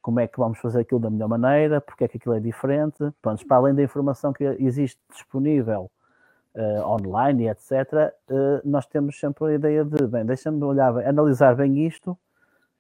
[0.02, 3.12] como é que vamos fazer aquilo da melhor maneira, porque é que aquilo é diferente.
[3.20, 5.90] Pronto, para além da informação que existe disponível
[6.54, 7.72] uh, online e etc.,
[8.30, 12.16] uh, nós temos sempre a ideia de, bem, deixa-me olhar, analisar bem isto,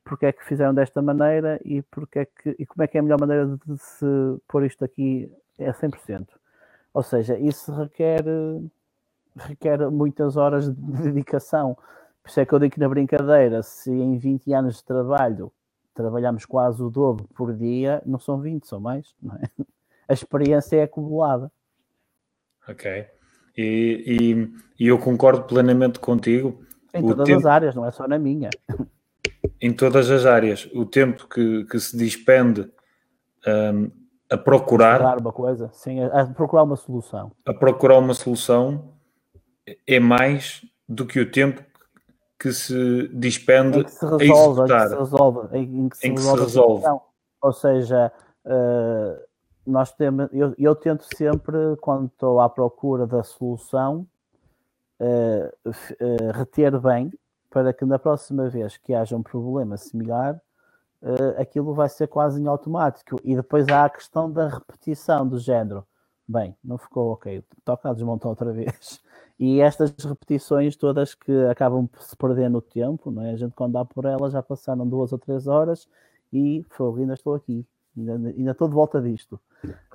[0.04, 3.00] porque é que fizeram desta maneira e, porque é que, e como é que é
[3.00, 4.06] a melhor maneira de, de se
[4.48, 6.26] pôr isto aqui a 100%.
[6.92, 8.24] Ou seja, isso requer,
[9.36, 11.76] requer muitas horas de dedicação.
[12.22, 15.52] Por isso é que eu digo que na brincadeira, se em 20 anos de trabalho
[15.94, 19.14] trabalhamos quase o dobro por dia, não são 20, são mais.
[19.58, 19.64] É?
[20.08, 21.52] A experiência é acumulada.
[22.68, 23.06] Ok.
[23.56, 24.04] E,
[24.78, 26.64] e, e, eu concordo plenamente contigo.
[26.92, 28.50] Em todas tempo, as áreas, não é só na minha.
[29.60, 30.68] Em todas as áreas.
[30.74, 32.70] O tempo que, que se despende
[33.46, 33.90] um,
[34.30, 35.18] a procurar.
[35.18, 37.32] Uma coisa, sim, a, a procurar uma solução.
[37.44, 38.94] A procurar uma solução
[39.86, 41.62] é mais do que o tempo
[42.40, 44.86] que se despende em que se resolve, a executar.
[44.86, 45.58] Em que se resolve.
[45.58, 47.00] Em que se, em que resolve, se resolve.
[47.42, 48.12] Ou seja,
[48.46, 49.22] uh,
[49.66, 54.06] nós temos, eu, eu, tento sempre, quando estou à procura da solução,
[54.98, 57.12] uh, uh, reter bem
[57.50, 60.40] para que na próxima vez que haja um problema similar,
[61.36, 63.20] aquilo vai ser quase em automático.
[63.24, 65.84] E depois há a questão da repetição do género.
[66.28, 69.00] Bem, não ficou ok, toca a desmontar outra vez.
[69.40, 73.32] E estas repetições todas que acabam por se perder no tempo, não é?
[73.32, 75.88] a gente quando dá por elas já passaram duas ou três horas
[76.30, 79.40] e fogo, ainda estou aqui, ainda, ainda estou de volta disto.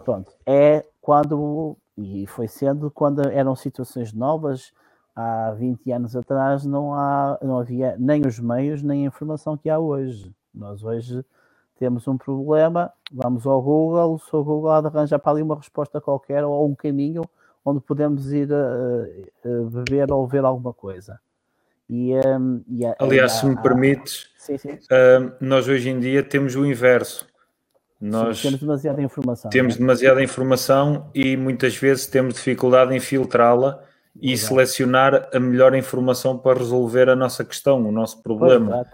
[0.04, 4.74] Pronto, é quando, e foi sendo quando eram situações novas,
[5.16, 9.70] há 20 anos atrás não, há, não havia nem os meios nem a informação que
[9.70, 10.34] há hoje.
[10.52, 11.24] Nós hoje
[11.78, 16.44] temos um problema, vamos ao Google, se o Google arranja para ali uma resposta qualquer
[16.44, 17.22] ou um caminho
[17.66, 21.20] onde podemos ir uh, beber ou ver alguma coisa.
[21.90, 24.74] E, um, e a, Aliás, a, se me permites, sim, sim.
[24.74, 27.28] Uh, nós hoje em dia temos o inverso.
[28.00, 29.50] Nós sim, temos demasiada informação.
[29.50, 29.78] Temos é?
[29.80, 33.84] demasiada informação e muitas vezes temos dificuldade em filtrá-la
[34.22, 34.54] e Exato.
[34.54, 38.86] selecionar a melhor informação para resolver a nossa questão, o nosso problema.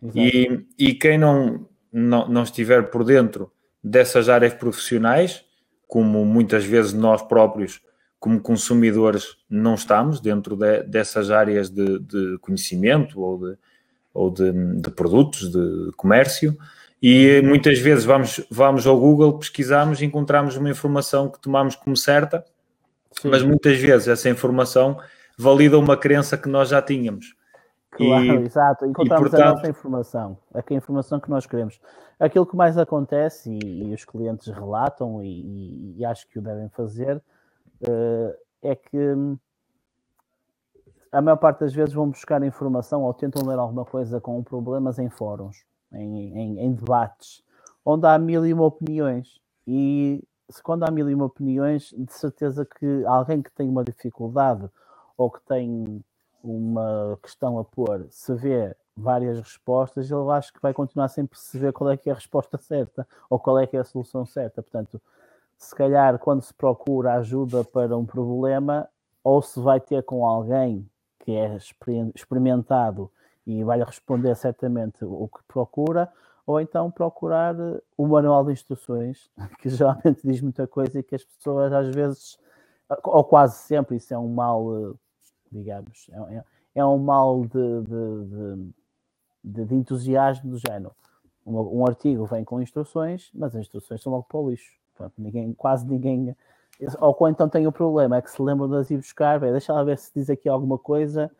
[0.00, 0.14] Pois.
[0.14, 3.50] E, e quem não, não, não estiver por dentro
[3.82, 5.44] dessas áreas profissionais,
[5.86, 7.80] como muitas vezes nós próprios
[8.18, 13.58] como consumidores não estamos dentro de, dessas áreas de, de, conhecimento ou, de,
[14.12, 16.56] ou de, produtos, de comércio,
[17.00, 22.44] e muitas vezes vamos, vamos ao Google, pesquisamos, encontramos uma informação que tomamos como certa,
[23.12, 23.28] Sim.
[23.30, 24.98] mas muitas vezes essa informação
[25.38, 27.36] valida uma crença que nós já tínhamos.
[27.92, 28.84] Claro, e, exato.
[28.84, 31.80] Encontramos e, portanto, a nossa informação, a informação que nós queremos.
[32.18, 36.68] Aquilo que mais acontece, e, e os clientes relatam, e, e acho que o devem
[36.70, 37.22] fazer,
[38.62, 39.38] é que hum,
[41.10, 44.98] a maior parte das vezes vão buscar informação ou tentam ler alguma coisa com problemas
[44.98, 47.42] em fóruns, em, em, em debates,
[47.84, 49.40] onde há mil e uma opiniões.
[49.66, 53.84] E se quando há mil e uma opiniões, de certeza que alguém que tem uma
[53.84, 54.68] dificuldade
[55.16, 56.04] ou que tem
[56.42, 61.72] uma questão a pôr, se vê várias respostas, ele acho que vai continuar sem perceber
[61.72, 64.62] qual é que é a resposta certa ou qual é que é a solução certa.
[64.62, 65.00] Portanto,
[65.58, 68.88] se calhar quando se procura ajuda para um problema,
[69.24, 71.58] ou se vai ter com alguém que é
[72.14, 73.10] experimentado
[73.46, 76.10] e vai responder certamente o que procura,
[76.46, 77.54] ou então procurar
[77.96, 79.28] o manual de instruções,
[79.60, 82.38] que geralmente diz muita coisa e que as pessoas às vezes,
[83.04, 84.94] ou quase sempre, isso é um mal,
[85.50, 86.44] digamos, é, é,
[86.76, 88.72] é um mal de, de,
[89.44, 90.92] de, de entusiasmo do género.
[91.44, 94.78] Um, um, artigo vem com instruções, mas as instruções são logo para o lixo.
[94.98, 96.36] Pronto, ninguém, quase ninguém.
[97.00, 99.72] Ou então tem o problema, é que se lembram de as ir buscar, bem, deixa
[99.72, 101.30] lá ver se diz aqui alguma coisa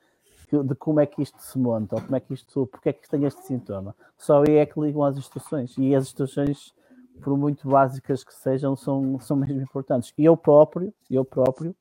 [0.50, 3.02] de como é que isto se monta, ou como é que isto, porque é que
[3.02, 3.94] isto tem este sintoma.
[4.16, 5.76] Só aí é que ligam as instruções.
[5.76, 6.72] E as instruções,
[7.20, 10.14] por muito básicas que sejam, são, são mesmo importantes.
[10.16, 11.74] E eu próprio, eu próprio,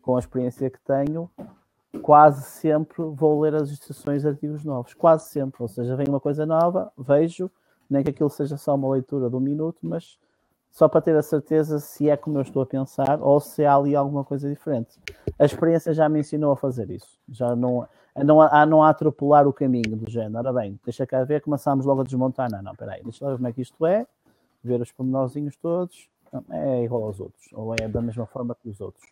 [0.00, 1.28] com a experiência que tenho,
[2.00, 4.94] quase sempre vou ler as instruções de artigos novos.
[4.94, 5.60] Quase sempre.
[5.60, 7.50] Ou seja, vem uma coisa nova, vejo,
[7.90, 10.18] nem que aquilo seja só uma leitura de um minuto, mas
[10.78, 13.74] só para ter a certeza se é como eu estou a pensar ou se há
[13.74, 14.96] ali alguma coisa diferente.
[15.36, 17.18] A experiência já me ensinou a fazer isso.
[17.28, 20.38] Já não, a não, a não atropelar o caminho do género.
[20.38, 22.48] Ora bem, deixa cá ver, começámos logo a desmontar.
[22.48, 24.06] Não, não, peraí, deixa lá ver como é que isto é,
[24.62, 26.08] ver os pormenorzinhos todos.
[26.48, 29.04] É igual aos outros, ou é da mesma forma que os outros.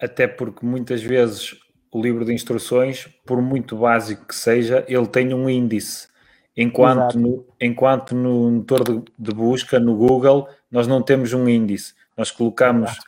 [0.00, 1.60] Até porque muitas vezes
[1.92, 6.08] o livro de instruções, por muito básico que seja, ele tem um índice.
[6.56, 11.94] Enquanto no, enquanto no motor de, de busca, no Google, nós não temos um índice.
[12.16, 13.06] Nós colocamos Exato.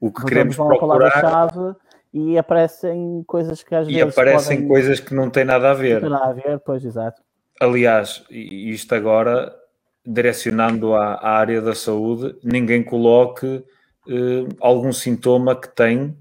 [0.00, 1.50] o que queremos procurar
[2.12, 4.00] e aparecem coisas que às e vezes.
[4.00, 4.68] E aparecem podem...
[4.68, 5.94] coisas que não têm nada a ver.
[5.94, 7.22] Não tem nada a ver, pois, exato.
[7.58, 9.54] Aliás, isto agora
[10.04, 16.16] direcionando à, à área da saúde, ninguém coloque uh, algum sintoma que tem.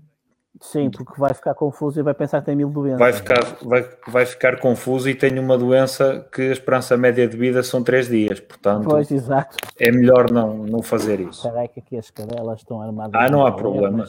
[0.62, 3.00] Sim, porque vai ficar confuso e vai pensar que tem mil doenças.
[3.00, 7.36] Vai ficar, vai, vai ficar confuso e tem uma doença que a esperança média de
[7.36, 9.58] vida são três dias, portanto pois, exato.
[9.80, 11.50] é melhor não, não fazer isso.
[11.50, 13.20] Aí que aqui as cadelas estão armadas.
[13.20, 14.06] Ah, não há problema.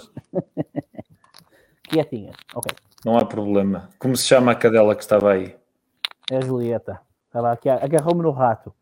[1.88, 2.70] Quietinhas, ok.
[3.02, 3.88] Não há problema.
[3.98, 5.56] Como se chama a cadela que estava aí?
[6.30, 7.00] É a Julieta.
[7.28, 8.74] Estava aqui, agarrou-me no rato.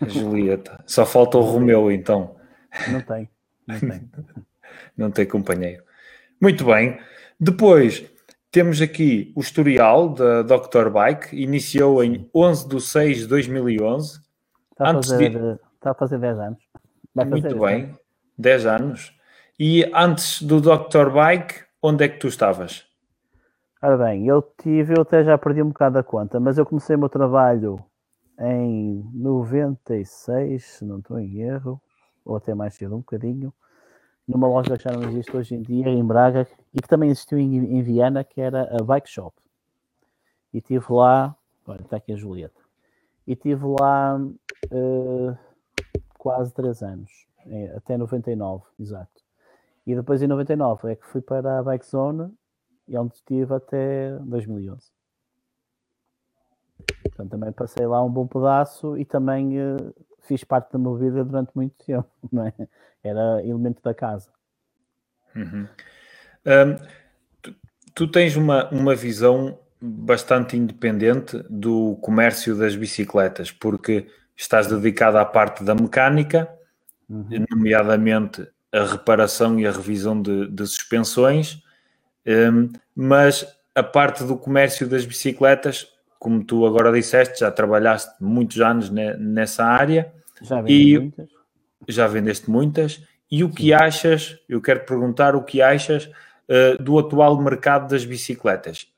[0.00, 0.82] A Julieta.
[0.86, 2.36] Só falta o Romeu, então.
[2.88, 3.28] Não tem.
[3.66, 4.10] Não tem.
[4.96, 5.82] não tem companheiro.
[6.40, 6.98] Muito bem.
[7.38, 8.04] Depois
[8.50, 10.88] temos aqui o historial da Dr.
[10.90, 11.36] Bike.
[11.36, 14.20] Iniciou em 11 de 6 de 2011.
[14.72, 15.60] Está a, fazer, de...
[15.74, 16.58] está a fazer 10 anos.
[17.14, 17.82] Fazer Muito bem.
[17.84, 17.98] Ano.
[18.38, 19.20] 10 anos.
[19.58, 21.10] E antes do Dr.
[21.12, 22.86] Bike, onde é que tu estavas?
[23.82, 26.96] Ora bem, eu tive, eu até já perdi um bocado a conta, mas eu comecei
[26.96, 27.82] o meu trabalho
[28.38, 31.80] em 96, se não estou em erro,
[32.24, 33.52] ou até mais cedo, um bocadinho,
[34.30, 37.38] numa loja que já não existe hoje em dia, em Braga, e que também existiu
[37.38, 39.34] em, em Viana, que era a Bike Shop.
[40.54, 42.60] E estive lá, olha, está aqui a Julieta,
[43.26, 45.38] e estive lá uh,
[46.16, 47.10] quase 3 anos,
[47.76, 49.20] até 99, exato.
[49.86, 52.32] E depois em 99 é que fui para a Bike Zone,
[52.86, 54.92] e onde estive até 2011.
[57.02, 59.94] Portanto, também passei lá um bom pedaço e também uh,
[60.30, 62.54] fiz parte da minha vida durante muito tempo, não é?
[63.02, 64.30] Era elemento da casa.
[65.34, 65.66] Uhum.
[66.46, 66.76] Um,
[67.42, 67.54] tu,
[67.94, 75.24] tu, tens uma, uma visão bastante independente do comércio das bicicletas, porque estás dedicado à
[75.24, 76.48] parte da mecânica,
[77.08, 77.44] uhum.
[77.50, 81.62] nomeadamente a reparação e a revisão de, de suspensões,
[82.26, 85.88] um, mas a parte do comércio das bicicletas,
[86.18, 90.12] como tu agora disseste, já trabalhaste muitos anos ne, nessa área.
[90.42, 91.28] Já vendeste muitas.
[91.88, 93.02] Já vendeste muitas.
[93.30, 98.04] E o que achas, eu quero perguntar o que achas uh, do atual mercado das
[98.04, 98.88] bicicletas?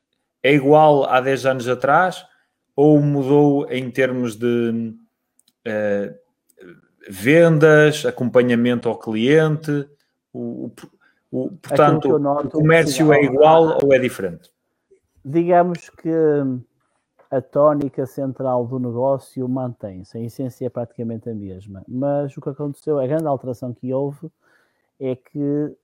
[0.41, 2.25] É igual há 10 anos atrás
[2.75, 4.95] ou mudou em termos de
[5.67, 6.15] uh,
[7.07, 9.87] vendas, acompanhamento ao cliente?
[10.33, 10.71] O,
[11.31, 14.51] o, portanto, noto, o comércio é igual ou é diferente?
[15.23, 16.09] Digamos que
[17.33, 21.83] a tónica central do negócio mantém-se, a essência é praticamente a mesma.
[21.87, 24.31] Mas o que aconteceu, a grande alteração que houve
[24.99, 25.75] é que,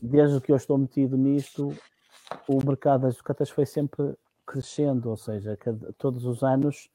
[0.00, 1.76] desde que eu estou metido nisto,
[2.46, 4.14] o mercado das bicicletas foi sempre
[4.46, 5.58] crescendo, ou seja,
[5.98, 6.88] todos os anos,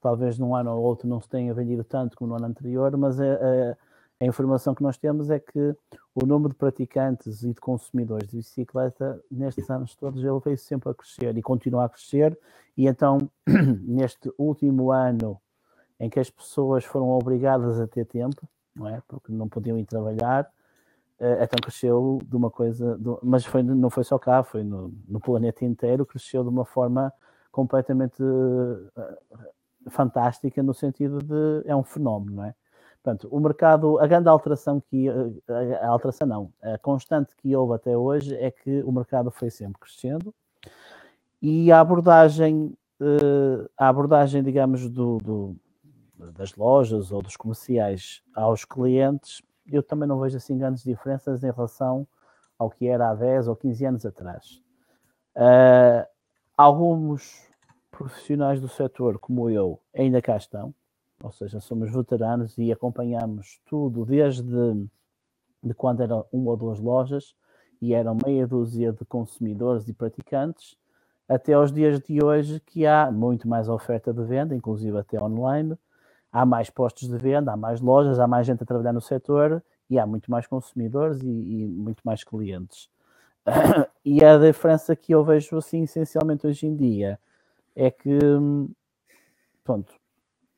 [0.00, 3.20] talvez num ano ou outro não se tenha vendido tanto como no ano anterior, mas
[3.20, 3.76] a, a
[4.22, 5.74] a informação que nós temos é que
[6.14, 10.90] o número de praticantes e de consumidores de bicicleta nestes anos todos ele veio sempre
[10.90, 12.38] a crescer e continua a crescer
[12.76, 13.28] e então
[13.82, 15.40] neste último ano
[15.98, 19.02] em que as pessoas foram obrigadas a ter tempo, não é?
[19.08, 20.48] Porque não podiam ir trabalhar,
[21.18, 25.20] eh, então cresceu de uma coisa, mas foi, não foi só cá, foi no, no
[25.20, 27.12] planeta inteiro, cresceu de uma forma
[27.50, 32.54] completamente uh, fantástica no sentido de é um fenómeno, não é?
[33.02, 35.08] Portanto, o mercado, a grande alteração que,
[35.80, 39.80] a alteração não, a constante que houve até hoje é que o mercado foi sempre
[39.80, 40.32] crescendo
[41.42, 45.56] e a abordagem, eh, a abordagem, digamos, do, do,
[46.32, 51.50] das lojas ou dos comerciais aos clientes, eu também não vejo assim grandes diferenças em
[51.50, 52.06] relação
[52.56, 54.62] ao que era há 10 ou 15 anos atrás.
[55.34, 56.06] Uh,
[56.56, 57.48] alguns
[57.90, 60.72] profissionais do setor, como eu, ainda cá estão,
[61.22, 64.88] ou seja, somos veteranos e acompanhamos tudo desde
[65.62, 67.34] de quando eram uma ou duas lojas
[67.80, 70.76] e eram meia dúzia de consumidores e praticantes,
[71.28, 75.78] até aos dias de hoje que há muito mais oferta de venda, inclusive até online,
[76.32, 79.62] há mais postos de venda, há mais lojas, há mais gente a trabalhar no setor
[79.88, 82.88] e há muito mais consumidores e, e muito mais clientes.
[84.04, 87.18] e a diferença que eu vejo assim essencialmente hoje em dia
[87.74, 88.18] é que
[89.64, 89.94] pronto,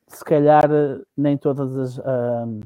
[0.07, 1.99] se calhar eh, nem todas as.
[1.99, 2.61] Um,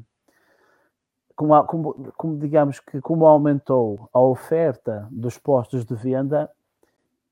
[1.35, 6.51] como, como, como, digamos que como aumentou a oferta dos postos de venda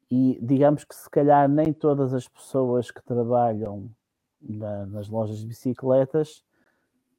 [0.10, 3.90] e digamos que se calhar nem todas as pessoas que trabalham
[4.42, 6.42] na, nas lojas de bicicletas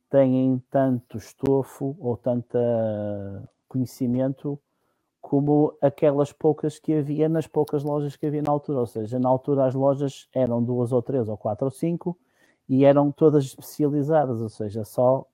[0.09, 2.57] têm tanto estofo ou tanto
[3.69, 4.59] conhecimento
[5.21, 8.81] como aquelas poucas que havia nas poucas lojas que havia na altura.
[8.81, 12.19] Ou seja, na altura as lojas eram duas ou três ou quatro ou cinco
[12.69, 15.25] e eram todas especializadas, ou seja, só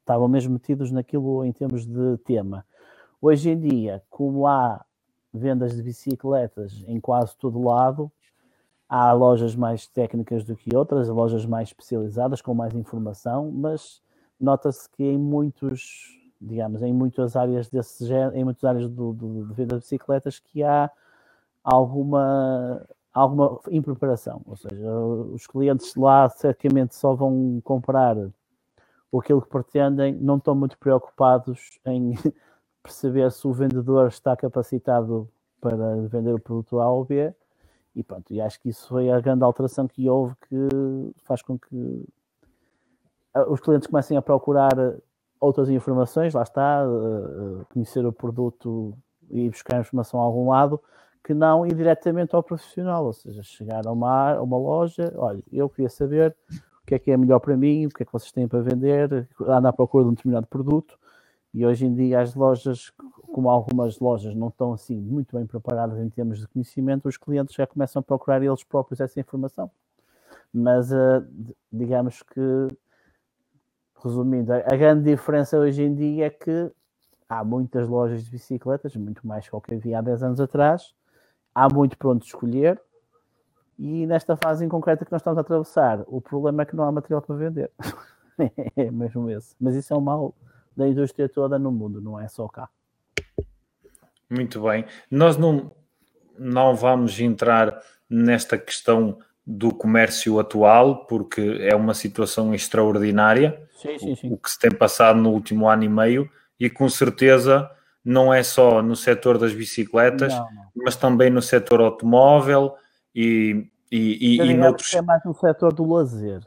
[0.00, 2.66] estavam mesmo metidos naquilo em termos de tema.
[3.20, 4.84] Hoje em dia, como há
[5.32, 8.10] vendas de bicicletas em quase todo lado,
[8.88, 14.02] há lojas mais técnicas do que outras, lojas mais especializadas, com mais informação, mas
[14.38, 19.46] nota-se que em muitos, digamos, em muitas áreas desse género, em muitas áreas do, do,
[19.46, 20.90] de venda de bicicletas, que há
[21.64, 24.42] alguma, alguma impreparação.
[24.46, 28.16] Ou seja, os clientes lá certamente só vão comprar
[29.14, 32.14] aquilo que pretendem, não estão muito preocupados em
[32.82, 35.28] perceber se o vendedor está capacitado
[35.60, 37.32] para vender o produto A ou B.
[37.94, 40.68] E pronto, e acho que isso foi a grande alteração que houve que
[41.24, 42.08] faz com que
[43.48, 44.72] os clientes comecem a procurar
[45.38, 46.84] outras informações, lá está,
[47.72, 48.96] conhecer o produto
[49.30, 50.80] e buscar informação a algum lado,
[51.24, 55.42] que não ir diretamente ao profissional, ou seja, chegar a uma, a uma loja, olha,
[55.52, 56.34] eu queria saber
[56.82, 58.60] o que é que é melhor para mim, o que é que vocês têm para
[58.60, 60.98] vender, andar à procura de um determinado produto,
[61.54, 62.90] e hoje em dia as lojas,
[63.32, 67.54] como algumas lojas não estão assim muito bem preparadas em termos de conhecimento, os clientes
[67.54, 69.70] já começam a procurar eles próprios essa informação.
[70.52, 71.24] Mas uh,
[71.70, 72.68] digamos que,
[74.02, 76.70] resumindo, a grande diferença hoje em dia é que
[77.28, 80.94] há muitas lojas de bicicletas, muito mais que o que havia há 10 anos atrás,
[81.54, 82.80] há muito para onde escolher,
[83.78, 86.84] e nesta fase em concreta que nós estamos a atravessar, o problema é que não
[86.84, 87.70] há material para vender.
[88.76, 89.54] é mesmo esse.
[89.60, 90.34] Mas isso é um mal
[90.76, 92.68] da indústria toda no mundo, não é só cá.
[94.30, 94.84] Muito bem.
[95.10, 95.70] Nós não,
[96.38, 104.14] não vamos entrar nesta questão do comércio atual, porque é uma situação extraordinária, sim, sim,
[104.14, 104.32] sim.
[104.32, 107.68] o que se tem passado no último ano e meio, e com certeza
[108.04, 110.70] não é só no setor das bicicletas, não, não.
[110.76, 112.74] mas também no setor automóvel
[113.14, 114.92] e, e, e, e noutros...
[114.94, 116.42] É mais no setor do lazer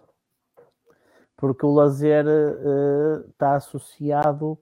[1.37, 4.57] porque o lazer uh, está associado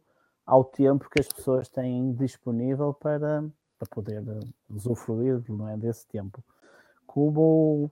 [0.46, 3.46] ao tempo que as pessoas têm disponível para,
[3.80, 4.40] para poder eh,
[4.70, 6.44] usufruir não é, desse tempo.
[7.08, 7.90] Como,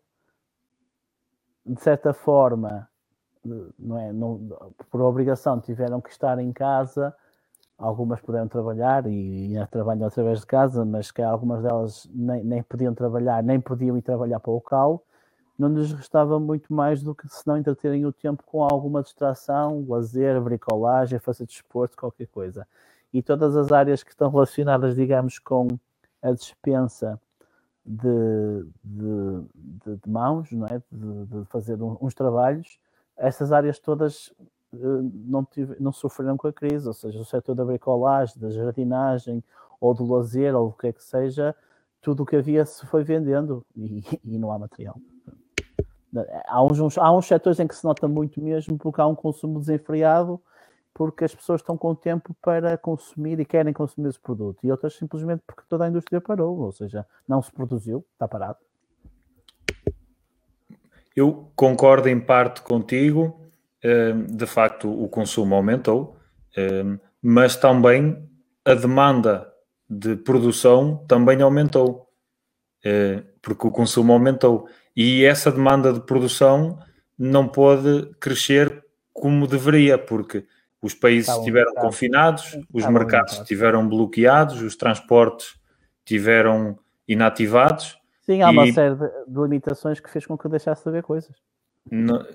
[1.65, 2.89] de certa forma,
[3.79, 4.37] não é, não,
[4.89, 7.15] por obrigação tiveram que estar em casa,
[7.81, 12.63] algumas puderam trabalhar e, e trabalham através de casa, mas que algumas delas nem, nem
[12.63, 15.03] podiam trabalhar, nem podiam ir trabalhar para o local,
[15.57, 19.83] não nos restava muito mais do que se não entreterem o tempo com alguma distração,
[19.87, 22.67] lazer, bricolagem, fazer desporto, qualquer coisa.
[23.11, 25.67] E todas as áreas que estão relacionadas, digamos, com
[26.21, 27.19] a dispensa
[27.85, 30.81] de, de, de, de mãos, não é?
[30.91, 32.79] de, de fazer uns trabalhos,
[33.17, 34.31] essas áreas todas
[34.73, 39.43] não, tive, não sofreram com a crise, ou seja, o setor da bricolagem, da jardinagem,
[39.79, 41.55] ou do lazer, ou o que é que seja,
[42.01, 44.95] tudo o que havia se foi vendendo e, e não há material.
[46.45, 49.59] Há uns, há uns setores em que se nota muito mesmo porque há um consumo
[49.59, 50.41] desenfreado,
[50.93, 54.93] porque as pessoas estão com tempo para consumir e querem consumir esse produto, e outras
[54.95, 58.59] simplesmente porque toda a indústria parou, ou seja, não se produziu, está parado.
[61.15, 63.40] Eu concordo em parte contigo,
[64.27, 66.15] de facto o consumo aumentou,
[67.21, 68.29] mas também
[68.63, 69.51] a demanda
[69.89, 72.07] de produção também aumentou,
[72.83, 76.79] eh, porque o consumo aumentou e essa demanda de produção
[77.17, 80.45] não pode crescer como deveria, porque
[80.81, 85.59] os países tá estiveram tá confinados, os tá mercados bom, estiveram bloqueados, os transportes
[85.99, 87.99] estiveram inativados.
[88.21, 88.57] Sim, há e...
[88.57, 91.35] uma série de, limitações que fez com que eu deixasse de ver coisas.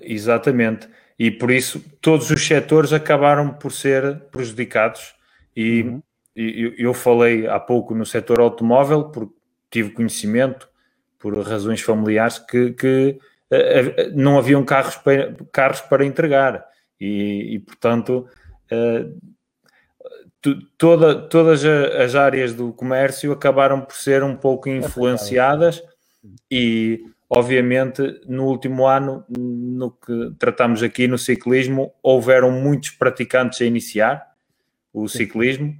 [0.01, 0.87] Exatamente.
[1.17, 5.15] E por isso todos os setores acabaram por ser prejudicados.
[5.55, 6.01] E, uhum.
[6.35, 9.33] e eu falei há pouco no setor automóvel, porque
[9.71, 10.69] tive conhecimento
[11.17, 13.17] por razões familiares, que, que
[13.51, 16.63] uh, não haviam carros para, carros para entregar.
[16.99, 18.27] E, e portanto,
[18.71, 19.19] uh,
[20.77, 25.81] toda, todas as áreas do comércio acabaram por ser um pouco influenciadas
[26.49, 33.65] e, obviamente, no último ano, no que tratamos aqui no ciclismo, houveram muitos praticantes a
[33.65, 34.25] iniciar
[34.93, 35.75] o ciclismo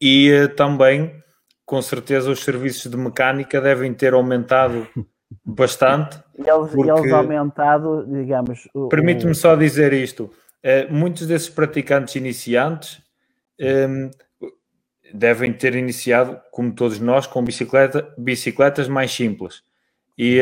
[0.00, 1.22] e uh, também
[1.66, 4.86] com certeza os serviços de mecânica devem ter aumentado
[5.44, 6.18] bastante.
[6.34, 6.90] Eles, porque...
[6.90, 8.68] eles aumentado, digamos.
[8.88, 10.30] Permite-me só dizer isto:
[10.64, 13.02] uh, muitos desses praticantes iniciantes
[13.58, 14.10] ehm,
[15.12, 19.62] devem ter iniciado, como todos nós, com bicicleta, bicicletas mais simples.
[20.18, 20.40] E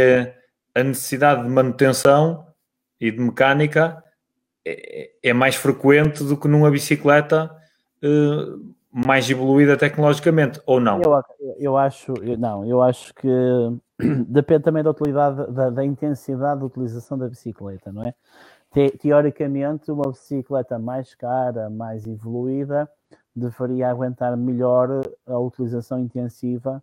[0.74, 2.46] a necessidade de manutenção
[2.98, 4.02] e de mecânica
[4.66, 7.54] é, é mais frequente do que numa bicicleta
[8.02, 11.02] uh, mais evoluída tecnologicamente, ou não?
[11.02, 11.22] Eu,
[11.58, 13.28] eu acho, não, eu acho que
[14.26, 18.14] depende também da utilidade, da, da intensidade da utilização da bicicleta, não é?
[18.72, 22.90] Te, teoricamente, uma bicicleta mais cara, mais evoluída,
[23.34, 26.82] deveria aguentar melhor a utilização intensiva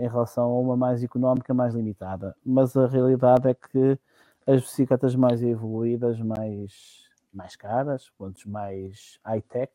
[0.00, 2.34] em relação a uma mais económica, mais limitada.
[2.44, 3.98] Mas a realidade é que
[4.46, 9.72] as bicicletas mais evoluídas, mais, mais caras, pontos mais high-tech,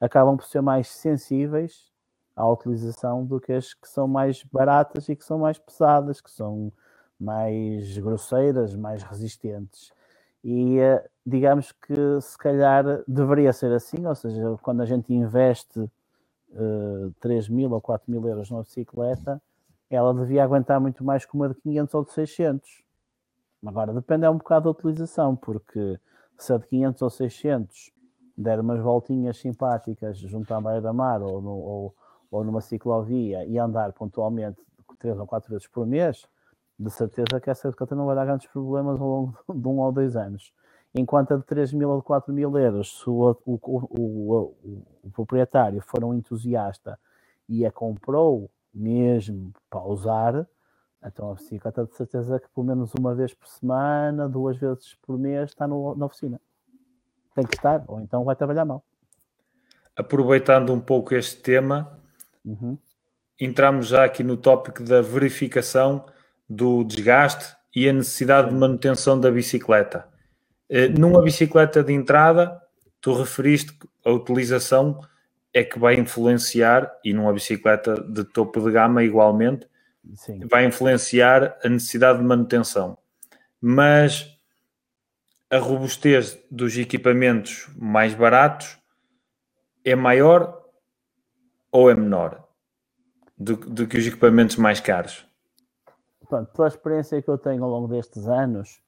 [0.00, 1.92] acabam por ser mais sensíveis
[2.34, 6.30] à utilização do que as que são mais baratas e que são mais pesadas, que
[6.30, 6.72] são
[7.18, 9.92] mais grosseiras, mais resistentes.
[10.42, 15.90] E eh, digamos que se calhar deveria ser assim, ou seja, quando a gente investe
[16.50, 19.40] uh, 3 mil ou 4 mil euros numa bicicleta,
[19.90, 22.82] ela devia aguentar muito mais que uma de 500 ou de 600.
[23.66, 25.98] Agora depende é um bocado da utilização, porque
[26.36, 27.92] se a de 500 ou 600
[28.36, 31.94] der umas voltinhas simpáticas junto à beira-mar ou, no, ou,
[32.30, 34.60] ou numa ciclovia e andar pontualmente
[34.98, 36.26] três ou quatro vezes por mês,
[36.78, 39.90] de certeza que essa bicicleta não vai dar grandes problemas ao longo de um ou
[39.90, 40.52] dois anos.
[40.94, 44.54] Enquanto a de 3 mil ou de 4 mil euros, se o, o, o,
[45.04, 46.98] o, proprietário for um entusiasta
[47.48, 50.46] e a comprou mesmo para usar,
[51.04, 55.18] então a bicicleta de certeza que pelo menos uma vez por semana, duas vezes por
[55.18, 56.40] mês está no, na oficina.
[57.34, 58.82] Tem que estar, ou então vai trabalhar mal.
[59.94, 62.00] Aproveitando um pouco este tema,
[62.44, 62.78] uhum.
[63.38, 66.06] entramos já aqui no tópico da verificação
[66.48, 70.08] do desgaste e a necessidade de manutenção da bicicleta.
[70.68, 72.60] Eh, numa bicicleta de entrada,
[73.00, 75.00] tu referiste que a utilização
[75.52, 79.66] é que vai influenciar, e numa bicicleta de topo de gama igualmente,
[80.14, 80.40] Sim.
[80.46, 82.98] vai influenciar a necessidade de manutenção.
[83.60, 84.36] Mas
[85.50, 88.78] a robustez dos equipamentos mais baratos
[89.84, 90.62] é maior
[91.72, 92.46] ou é menor
[93.36, 95.28] do, do que os equipamentos mais caros?
[96.28, 98.80] pronto, pela experiência que eu tenho ao longo destes anos,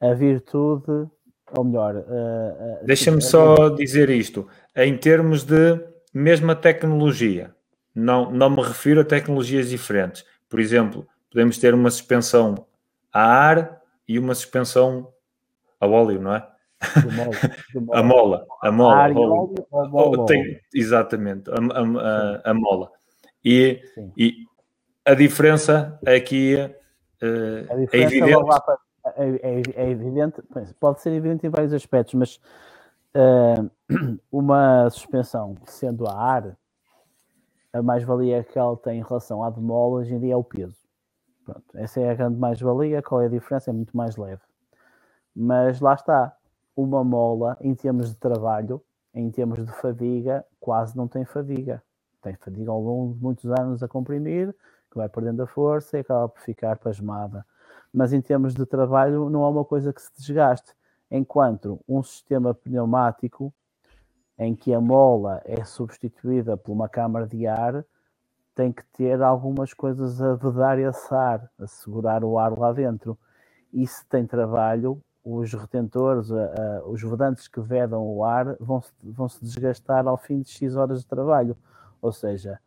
[0.00, 1.08] a virtude,
[1.56, 4.46] ou melhor, uh, uh, deixa-me só dizer isto,
[4.76, 5.80] em termos de
[6.12, 7.54] mesma tecnologia,
[7.94, 10.24] não, não me refiro a tecnologias diferentes.
[10.48, 12.66] Por exemplo, podemos ter uma suspensão
[13.12, 15.12] a ar e uma suspensão
[15.80, 16.46] a óleo, não é?
[17.92, 20.26] a mola, a mola, ar óleo, óleo, óleo.
[20.26, 22.90] Tem, exatamente, a, a, a, a mola.
[23.44, 23.80] E,
[24.16, 24.34] e,
[25.04, 28.32] a diferença aqui uh, é evidente.
[28.32, 28.87] É,
[29.24, 30.42] é, é, evidente,
[30.78, 32.40] pode ser evidente em vários aspectos, mas
[33.14, 33.70] uh,
[34.30, 36.56] uma suspensão sendo a ar,
[37.72, 40.76] a mais-valia que ela tem em relação à demola hoje em dia é o peso.
[41.44, 43.02] Pronto, essa é a grande mais-valia.
[43.02, 43.70] Qual é a diferença?
[43.70, 44.42] É muito mais leve.
[45.34, 46.36] Mas lá está,
[46.76, 48.82] uma mola em termos de trabalho,
[49.14, 51.82] em termos de fadiga, quase não tem fadiga.
[52.22, 54.54] Tem fadiga ao longo de muitos anos a comprimir,
[54.90, 57.44] que vai perdendo a força e acaba por ficar pasmada.
[57.92, 60.74] Mas em termos de trabalho, não é uma coisa que se desgaste.
[61.10, 63.52] Enquanto um sistema pneumático,
[64.38, 67.84] em que a mola é substituída por uma câmara de ar,
[68.54, 73.18] tem que ter algumas coisas a vedar esse ar, a segurar o ar lá dentro.
[73.72, 76.28] E se tem trabalho, os retentores,
[76.86, 80.76] os vedantes que vedam o ar, vão -se, vão se desgastar ao fim de X
[80.76, 81.56] horas de trabalho.
[82.00, 82.60] Ou seja,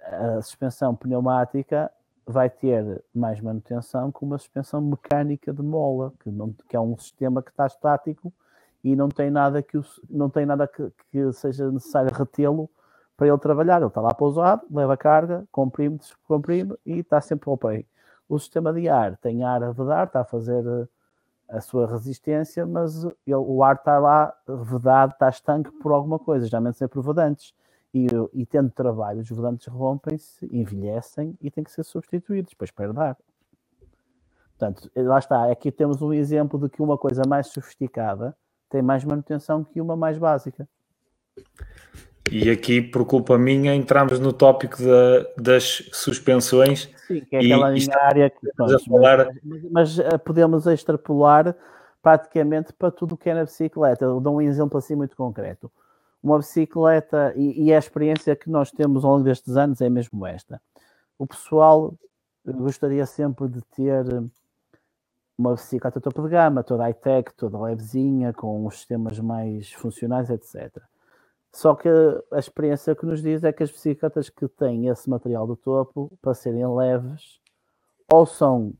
[0.00, 1.90] a suspensão pneumática
[2.26, 6.96] vai ter mais manutenção que uma suspensão mecânica de mola, que, não, que é um
[6.96, 8.32] sistema que está estático
[8.82, 12.70] e não tem nada que, não tem nada que, que seja necessário retê-lo
[13.16, 13.78] para ele trabalhar.
[13.78, 17.84] Ele está lá pousado, leva carga, comprime, descomprime e está sempre ao pé.
[18.28, 20.64] O sistema de ar tem ar a vedar, está a fazer
[21.48, 26.46] a sua resistência, mas ele, o ar está lá vedado, está estanque por alguma coisa,
[26.46, 27.54] geralmente sempre vedantes
[27.94, 32.92] e, e tendo trabalho, os volantes rompem-se, envelhecem e têm que ser substituídos, depois para
[32.92, 33.16] dar.
[34.58, 38.34] Portanto, lá está, aqui temos um exemplo de que uma coisa mais sofisticada
[38.70, 40.66] tem mais manutenção que uma mais básica.
[42.30, 46.88] E aqui, por culpa minha, entramos no tópico da, das suspensões.
[47.06, 49.28] Sim, que é aquela minha área que pronto, falar...
[49.42, 51.54] mas, mas, eh, podemos extrapolar
[52.00, 54.04] praticamente para tudo o que é na bicicleta.
[54.04, 55.70] Eu dou um exemplo assim muito concreto
[56.22, 60.24] uma bicicleta, e, e, a experiência que nós temos ao longo destes anos é mesmo
[60.24, 60.62] esta.
[61.18, 61.94] O pessoal
[62.44, 64.04] gostaria sempre de ter
[65.36, 70.80] uma bicicleta topo de gama, toda high-tech, toda levezinha, com os sistemas mais funcionais, etc.
[71.52, 71.88] Só que
[72.30, 76.16] a experiência que nos diz é que as bicicletas que têm esse material do topo,
[76.22, 77.40] para serem leves,
[78.12, 78.72] ou são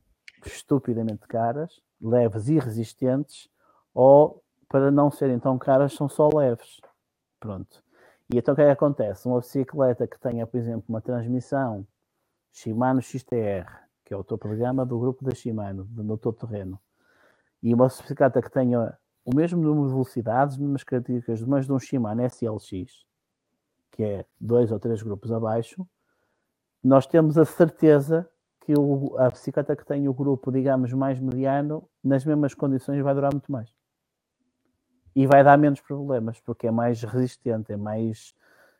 [0.45, 3.49] estupidamente caras, leves e resistentes,
[3.93, 6.81] ou para não serem tão caras, são só leves.
[7.43, 7.83] Pronto.
[8.33, 9.27] E então o que é que acontece?
[9.27, 11.85] Uma bicicleta que tenha, por exemplo, uma transmissão
[12.53, 13.67] Shimano XTR,
[14.05, 16.79] que é o topo de gama do grupo da Shimano, no todo terreno,
[17.61, 21.79] e uma bicicleta que tenha o mesmo número de velocidades, mesmas características, mas de um
[21.79, 23.05] Shimano SLX,
[23.91, 25.85] que é dois ou três grupos abaixo,
[26.81, 28.25] nós temos a certeza
[28.61, 33.13] que o, a bicicleta que tem o grupo, digamos, mais mediano, nas mesmas condições vai
[33.13, 33.69] durar muito mais.
[35.15, 38.35] E vai dar menos problemas, porque é mais resistente, é mais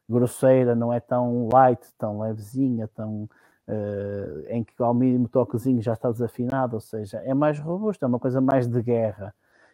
[0.10, 3.30] grosseira, não é tão light, tão levezinha, tão
[3.68, 8.08] uh, em que ao mínimo toquezinho já está desafinado, ou seja, é mais robusto, é
[8.08, 9.34] uma coisa mais de guerra.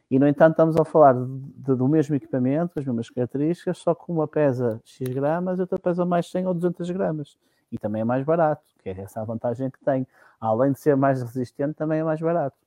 [0.10, 3.94] E, no entanto, estamos a falar de, de, do mesmo equipamento, as mesmas características, só
[3.94, 7.38] que uma pesa X gramas e outra pesa mais 100 ou 200 gramas.
[7.72, 10.08] E também é mais barato, que é essa a vantagem que tem.
[10.42, 12.58] Além de ser mais resistente, também é mais barato.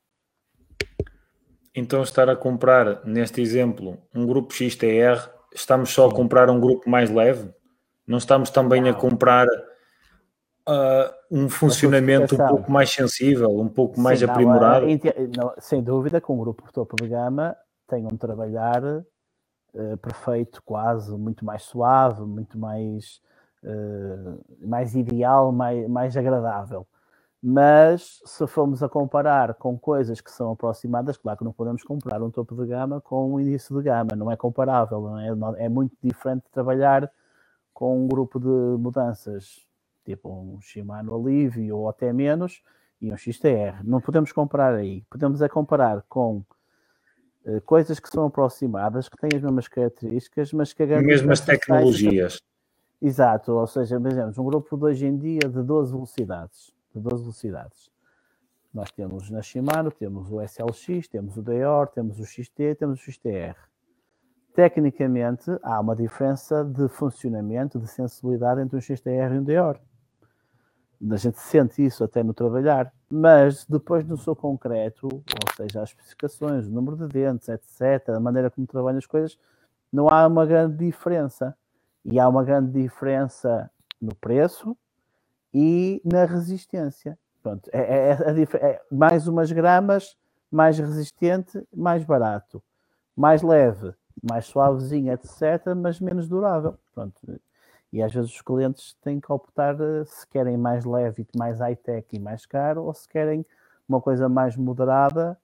[1.75, 6.89] Então, estar a comprar, neste exemplo, um grupo XTR, estamos só a comprar um grupo
[6.89, 7.51] mais leve?
[8.07, 9.47] Não estamos também a comprar
[10.69, 14.87] uh, um funcionamento um pouco mais sensível, um pouco mais Sim, aprimorado?
[14.87, 17.57] Não, não, sem dúvida que um grupo topo de gama
[17.89, 23.21] tem um trabalhar uh, perfeito, quase, muito mais suave, muito mais,
[23.65, 26.87] uh, mais ideal, mais, mais agradável.
[27.43, 32.23] Mas se formos a comparar com coisas que são aproximadas, claro que não podemos comparar
[32.23, 35.69] um topo de gama com um início de gama, não é comparável, não é, é
[35.69, 37.11] muito diferente trabalhar
[37.75, 38.47] com um grupo de
[38.79, 39.67] mudanças
[40.05, 42.63] tipo um Shimano Alivio ou até menos,
[43.01, 43.83] e um XTR.
[43.85, 45.03] Não podemos comparar aí.
[45.11, 46.45] Podemos é comparar com
[47.45, 52.41] uh, coisas que são aproximadas, que têm as mesmas características, mas que a mesmas tecnologias.
[53.01, 56.73] Exato, ou seja, imaginemos um grupo de hoje em dia de 12 velocidades.
[56.95, 57.91] De 12 velocidades.
[58.73, 63.03] Nós temos na Shimano, temos o SLX, temos o Deor, temos o XT, temos o
[63.03, 63.57] XTR.
[64.55, 69.81] Tecnicamente, há uma diferença de funcionamento, de sensibilidade entre um XTR e um Deor
[71.11, 75.89] a gente sente isso até no trabalhar, mas depois no seu concreto, ou seja, as
[75.91, 79.37] especificações, o número de dentes, etc., a maneira como trabalham as coisas,
[79.93, 81.57] não há uma grande diferença.
[82.05, 83.71] E há uma grande diferença
[84.01, 84.77] no preço
[85.53, 87.19] e na resistência.
[87.43, 90.17] Pronto, é, é, é, é mais umas gramas,
[90.51, 92.63] mais resistente, mais barato,
[93.17, 93.93] mais leve,
[94.23, 96.79] mais suavezinho, etc., mas menos durável.
[96.95, 97.21] Pronto,
[97.93, 102.07] e às vezes os clientes têm que optar eh, se querem mais leve, mais high-tech
[102.13, 103.45] e mais caro, ou se querem
[103.87, 105.39] uma coisa mais moderada,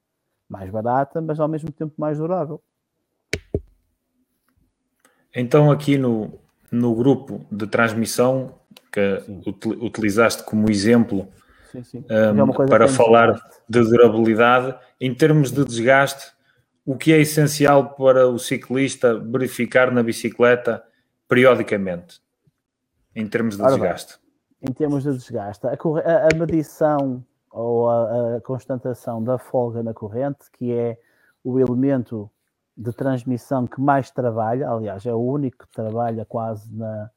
[0.47, 2.59] mais barata, mas ao mesmo tempo mais durável.
[5.35, 6.39] Então, aqui no,
[6.71, 8.55] no grupo de transmissão
[8.91, 9.43] que sim.
[9.81, 11.27] utilizaste como exemplo
[11.71, 12.05] sim, sim.
[12.09, 13.61] Um, é para falar desgaste.
[13.69, 16.31] de durabilidade, em termos de desgaste,
[16.85, 20.83] o que é essencial para o ciclista verificar na bicicleta
[21.27, 22.21] periodicamente?
[23.15, 24.19] em termos de Ora desgaste?
[24.61, 29.81] Bem, em termos de desgaste, a, a, a medição ou a, a, constatação da folga
[29.81, 30.97] na corrente, que é
[31.43, 32.29] o elemento
[32.75, 37.09] de transmissão que mais trabalha, aliás, é o único que trabalha quase na,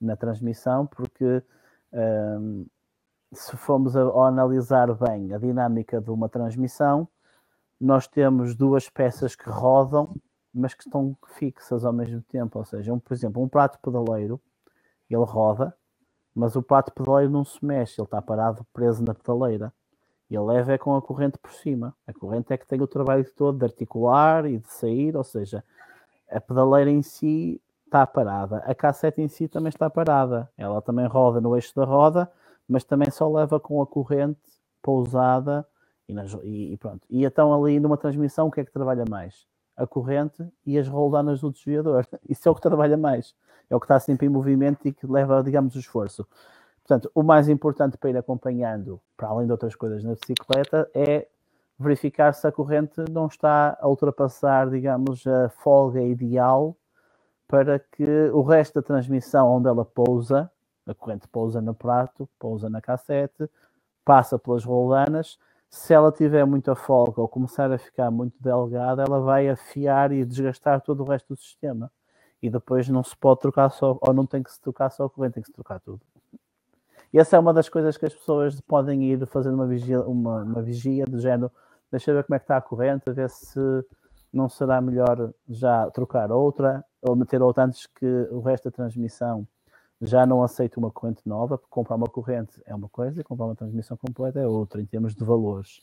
[0.00, 1.42] na transmissão, porque
[1.92, 2.66] um,
[3.32, 7.08] se formos a, a, analisar bem a dinâmica de uma transmissão,
[7.80, 10.14] nós temos duas peças que rodam,
[10.52, 12.58] mas que estão fixas ao mesmo tempo.
[12.58, 14.40] Ou seja, um, por exemplo, um prato pedaleiro
[15.10, 15.74] ele roda,
[16.34, 19.72] mas o pato pedaleiro não se mexe, ele está parado preso na pedaleira.
[20.30, 21.96] E ele leva é com a corrente por cima.
[22.06, 25.64] A corrente é que tem o trabalho todo de articular e de sair, ou seja,
[26.30, 28.58] a pedaleira em si está parada.
[28.58, 30.48] A cassete em si também está parada.
[30.56, 32.30] Ela também roda no eixo da roda,
[32.68, 34.40] mas também só leva com a corrente
[34.82, 35.66] pousada
[36.08, 37.06] e, nas, e, e pronto.
[37.10, 39.46] E então ali numa transmissão o que é que trabalha mais?
[39.76, 42.06] A corrente e as roldanas do desviador.
[42.28, 43.34] Isso é o que trabalha mais
[43.70, 46.26] é o que está sempre em movimento e que leva, digamos, o esforço.
[46.82, 51.28] Portanto, o mais importante para ir acompanhando, para além de outras coisas na bicicleta, é
[51.78, 56.74] verificar se a corrente não está a ultrapassar, digamos, a folga ideal
[57.48, 60.50] para que o resto da transmissão onde ela pousa,
[60.86, 63.48] a corrente pousa no prato, pousa na cassete,
[64.04, 65.38] passa pelas rolanas,
[65.70, 70.24] se ela tiver muita folga ou começar a ficar muito delgada, ela vai afiar e
[70.24, 71.90] desgastar todo o resto do sistema.
[72.42, 75.10] E depois não se pode trocar só, ou não tem que se trocar só a
[75.10, 76.00] corrente, tem que se trocar tudo.
[77.12, 80.42] E essa é uma das coisas que as pessoas podem ir fazendo uma vigia, uma,
[80.42, 81.50] uma vigia do género,
[81.90, 83.60] deixa ver como é que está a corrente, ver se
[84.32, 89.46] não será melhor já trocar outra, ou meter outra antes que o resto da transmissão
[90.00, 93.46] já não aceita uma corrente nova, porque comprar uma corrente é uma coisa, e comprar
[93.46, 95.80] uma transmissão completa é outra, em termos de valores.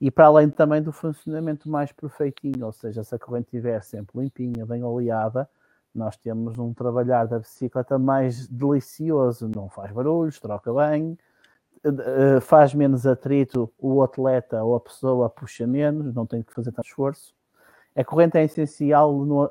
[0.00, 4.20] E para além também do funcionamento mais perfeitinho, ou seja, se a corrente estiver sempre
[4.20, 5.48] limpinha, bem oleada,
[5.94, 11.16] nós temos um trabalhar da bicicleta mais delicioso, não faz barulhos, troca bem,
[11.84, 16.72] eh, faz menos atrito, o atleta ou a pessoa puxa menos, não tem que fazer
[16.72, 17.34] tanto esforço.
[17.96, 19.50] A corrente é essencial no,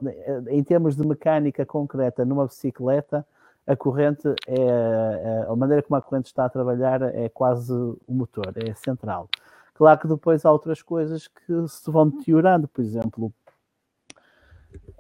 [0.49, 3.25] em termos de mecânica concreta numa bicicleta,
[3.65, 7.99] a corrente é, é a maneira como a corrente está a trabalhar é quase o
[8.07, 9.27] motor, é central.
[9.73, 13.33] Claro que depois há outras coisas que se vão deteriorando, por exemplo,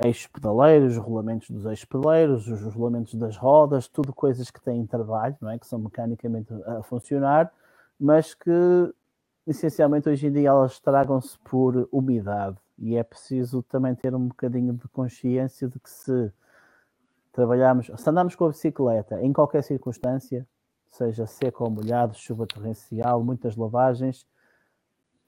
[0.03, 4.87] eixos pedaleiros, os rolamentos dos eixos pedaleiros, os rolamentos das rodas, tudo coisas que têm
[4.87, 5.59] trabalho, não é?
[5.59, 7.53] que são mecanicamente a funcionar,
[7.99, 8.51] mas que
[9.45, 14.73] essencialmente hoje em dia elas estragam-se por umidade e é preciso também ter um bocadinho
[14.73, 16.31] de consciência de que se
[17.31, 20.47] trabalharmos, se andamos com a bicicleta em qualquer circunstância,
[20.89, 24.25] seja seco ou molhado, chuva torrencial, muitas lavagens,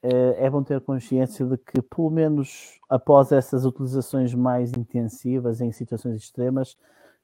[0.01, 5.71] eh, é bom ter consciência de que, pelo menos após essas utilizações mais intensivas em
[5.71, 6.77] situações extremas,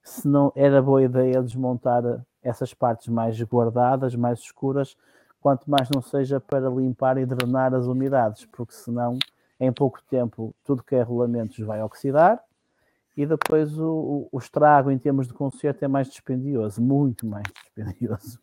[0.03, 2.03] se não era boa ideia desmontar
[2.41, 4.97] essas partes mais guardadas, mais escuras,
[5.39, 9.17] quanto mais não seja para limpar e drenar as umidades, porque senão
[9.65, 12.41] em pouco tempo tudo que é rolamentos vai oxidar
[13.15, 18.39] e depois o, o estrago em termos de conserto é mais dispendioso, muito mais dispendioso.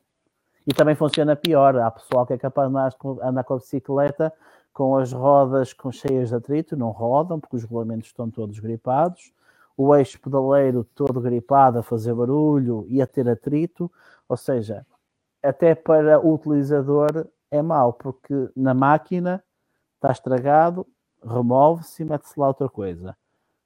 [0.66, 1.76] E também funciona pior.
[1.76, 2.76] Há pessoal que é capaz de
[3.22, 4.32] andar com a bicicleta
[4.72, 9.32] com as rodas com cheias de atrito, não rodam porque os rolamentos estão todos gripados,
[9.76, 13.90] o eixo pedaleiro todo gripado a fazer barulho e a ter atrito,
[14.28, 14.86] ou seja,
[15.42, 19.42] até para o utilizador é mau, porque na máquina
[19.96, 20.86] está estragado,
[21.24, 23.16] remove-se e mete-se lá outra coisa.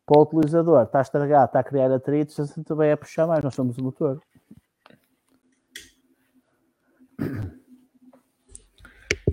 [0.06, 3.54] Para o utilizador está estragado, está a criar atritos, assim também é puxar mais, nós
[3.54, 4.20] somos o motor.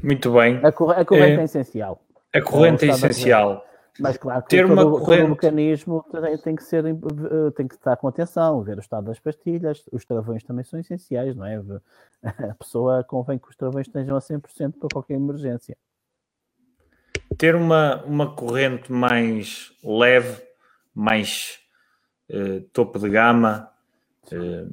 [0.02, 0.60] Muito bem.
[0.64, 2.02] A, corrente, a corrente é, é, essencial.
[2.34, 3.66] A corrente é, é essencial.
[4.00, 5.06] Mas claro que ter todo, uma corrente...
[5.06, 6.06] todo o mecanismo
[6.44, 6.84] tem que, ser,
[7.56, 11.36] tem que estar com atenção, ver o estado das pastilhas, os travões também são essenciais,
[11.36, 11.62] não é?
[12.50, 15.78] A pessoa convém que os travões estejam a 100% para qualquer emergência.
[17.42, 20.44] Ter uma, uma corrente mais leve,
[20.94, 21.58] mais
[22.30, 23.68] uh, topo de gama,
[24.32, 24.72] uh,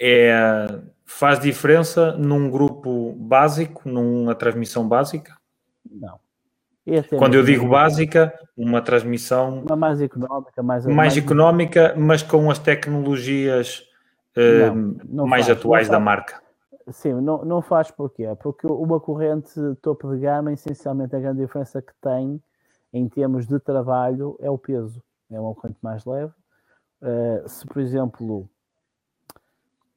[0.00, 0.66] é,
[1.04, 5.36] faz diferença num grupo básico, numa transmissão básica?
[5.90, 6.18] Não.
[6.86, 12.22] É Quando eu digo básica, uma transmissão uma mais económica, mais, mais, mais económica, mas
[12.22, 13.84] com as tecnologias
[14.38, 16.40] uh, não, não mais faz, atuais da marca.
[16.92, 18.24] Sim, não, não faz porquê?
[18.42, 22.42] Porque uma corrente topo de gama, essencialmente, a grande diferença que tem
[22.92, 25.02] em termos de trabalho é o peso.
[25.30, 26.32] É uma corrente mais leve.
[27.00, 28.50] Uh, se, por exemplo,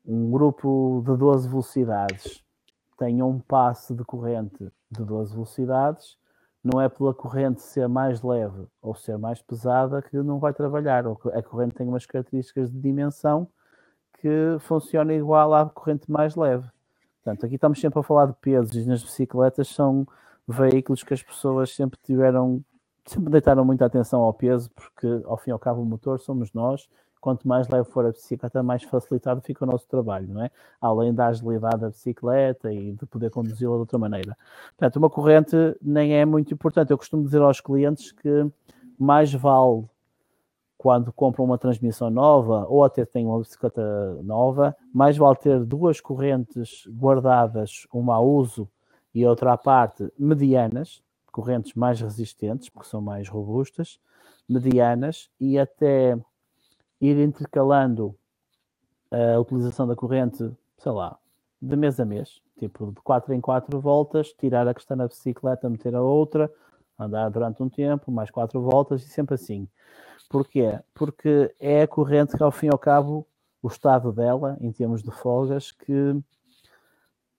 [0.05, 2.43] um grupo de 12 velocidades
[2.97, 6.17] tenha um passe de corrente de 12 velocidades,
[6.63, 11.05] não é pela corrente ser mais leve ou ser mais pesada que não vai trabalhar.
[11.07, 13.49] A corrente tem umas características de dimensão
[14.19, 16.69] que funciona igual à corrente mais leve.
[17.23, 20.05] Portanto, aqui estamos sempre a falar de pesos e nas bicicletas são
[20.47, 22.63] veículos que as pessoas sempre tiveram,
[23.05, 26.51] sempre deitaram muita atenção ao peso, porque ao fim e ao cabo o motor somos
[26.53, 26.87] nós
[27.23, 30.51] quanto mais leve for a bicicleta, mais facilitado fica o nosso trabalho, não é?
[30.81, 34.35] Além da agilidade da bicicleta e de poder conduzi-la de outra maneira.
[34.77, 36.91] Portanto, uma corrente nem é muito importante.
[36.91, 38.45] Eu costumo dizer aos clientes que
[38.99, 39.85] mais vale
[40.83, 46.01] quando compram uma transmissão nova ou até têm uma bicicleta nova, mais vale ter duas
[46.01, 48.69] correntes guardadas, uma a uso
[49.15, 53.97] e outra à parte, medianas, correntes mais resistentes, porque são mais robustas,
[54.47, 56.19] medianas e até
[56.99, 58.13] ir intercalando
[59.09, 61.17] a utilização da corrente, sei lá,
[61.61, 65.07] de mês a mês, tipo de 4 em 4 voltas, tirar a que está na
[65.07, 66.51] bicicleta, meter a outra,
[66.97, 69.67] andar durante um tempo, mais 4 voltas e sempre assim.
[70.29, 70.79] Porquê?
[70.93, 73.27] Porque é a corrente que, ao fim e ao cabo,
[73.61, 76.19] o estado dela, em termos de folgas, que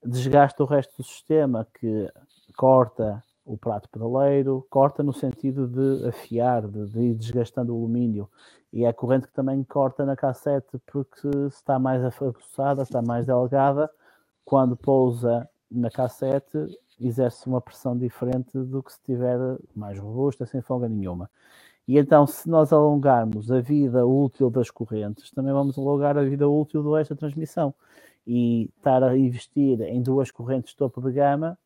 [0.02, 2.11] desgasta o resto do sistema, que
[2.57, 8.28] corta o prato pedaleiro, corta no sentido de afiar, de, de ir desgastando o alumínio.
[8.72, 13.26] E é a corrente que também corta na cassete, porque está mais afaguçada, está mais
[13.26, 13.90] delgada,
[14.44, 16.59] quando pousa na cassete,
[17.01, 19.38] exerce uma pressão diferente do que se estiver
[19.74, 21.30] mais robusta, sem folga nenhuma.
[21.86, 26.49] E então, se nós alongarmos a vida útil das correntes, também vamos alongar a vida
[26.49, 27.74] útil do esta transmissão.
[28.26, 31.59] E estar a investir em duas correntes topo de gama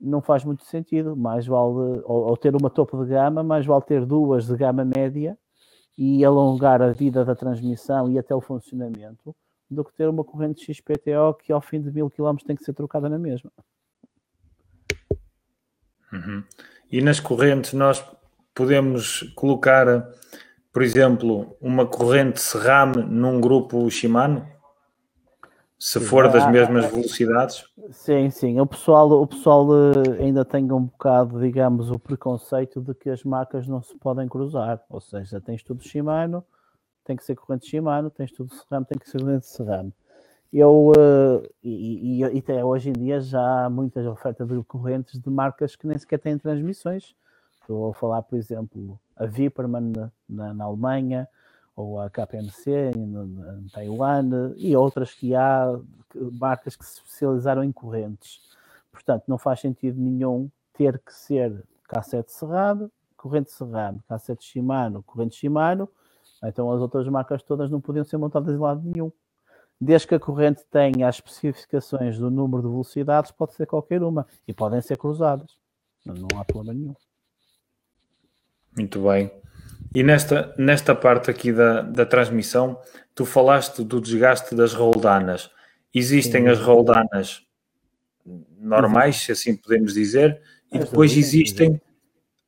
[0.00, 1.16] não faz muito sentido.
[1.16, 4.84] Mais vale, ou, ou, ter uma topo de gama, mais vale ter duas de gama
[4.84, 5.38] média
[5.96, 9.34] e alongar a vida da transmissão e até o funcionamento
[9.70, 12.74] do que ter uma corrente XPTO que ao fim de mil quilómetros tem que ser
[12.74, 13.50] trocada na mesma.
[16.16, 16.44] Uhum.
[16.90, 18.04] E nas correntes nós
[18.54, 20.08] podemos colocar,
[20.72, 24.46] por exemplo, uma corrente Serrame num grupo Shimano?
[25.78, 27.64] Se for das mesmas velocidades?
[27.90, 28.58] Sim, sim.
[28.58, 33.22] O pessoal, o pessoal eh, ainda tem um bocado, digamos, o preconceito de que as
[33.22, 34.82] marcas não se podem cruzar.
[34.88, 36.42] Ou seja, tens tudo Shimano,
[37.04, 39.92] tem que ser corrente Shimano, tens tudo Serrano, tem que ser corrente Serrano.
[40.52, 45.20] Eu, uh, e, e, e, até hoje em dia já há muitas ofertas de correntes
[45.20, 47.14] de marcas que nem sequer têm transmissões.
[47.60, 51.28] Estou a falar, por exemplo, a Viperman na, na, na Alemanha,
[51.74, 55.78] ou a KPMC em Taiwan, e outras que há,
[56.40, 58.40] marcas que se especializaram em correntes.
[58.90, 65.36] Portanto, não faz sentido nenhum ter que ser cassete cerrado, corrente cerrado, cassete Shimano, corrente
[65.36, 65.88] Shimano,
[66.42, 69.12] então as outras marcas todas não podiam ser montadas em lado nenhum.
[69.80, 74.26] Desde que a corrente tenha as especificações do número de velocidades, pode ser qualquer uma
[74.48, 75.50] e podem ser cruzadas.
[76.04, 76.94] Não, não há problema nenhum.
[78.76, 79.30] Muito bem.
[79.94, 82.78] E nesta, nesta parte aqui da, da transmissão,
[83.14, 85.50] tu falaste do desgaste das roldanas.
[85.94, 86.48] Existem Sim.
[86.48, 87.42] as roldanas
[88.58, 90.40] normais, se assim podemos dizer,
[90.72, 91.80] e depois existem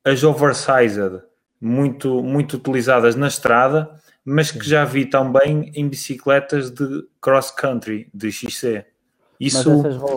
[0.03, 1.21] as oversized,
[1.59, 3.89] muito, muito utilizadas na estrada,
[4.29, 8.85] mas que já vi também em bicicletas de cross country, de XC.
[9.39, 9.71] Isso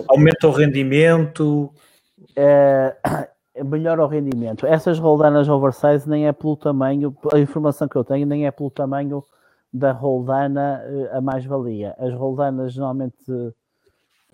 [0.07, 1.73] aumenta o rendimento?
[2.35, 2.95] É,
[3.55, 4.67] é melhor o rendimento.
[4.67, 8.69] Essas roldanas oversize nem é pelo tamanho, a informação que eu tenho, nem é pelo
[8.69, 9.23] tamanho
[9.73, 11.95] da roldana eh, a mais-valia.
[11.97, 13.15] As roldanas normalmente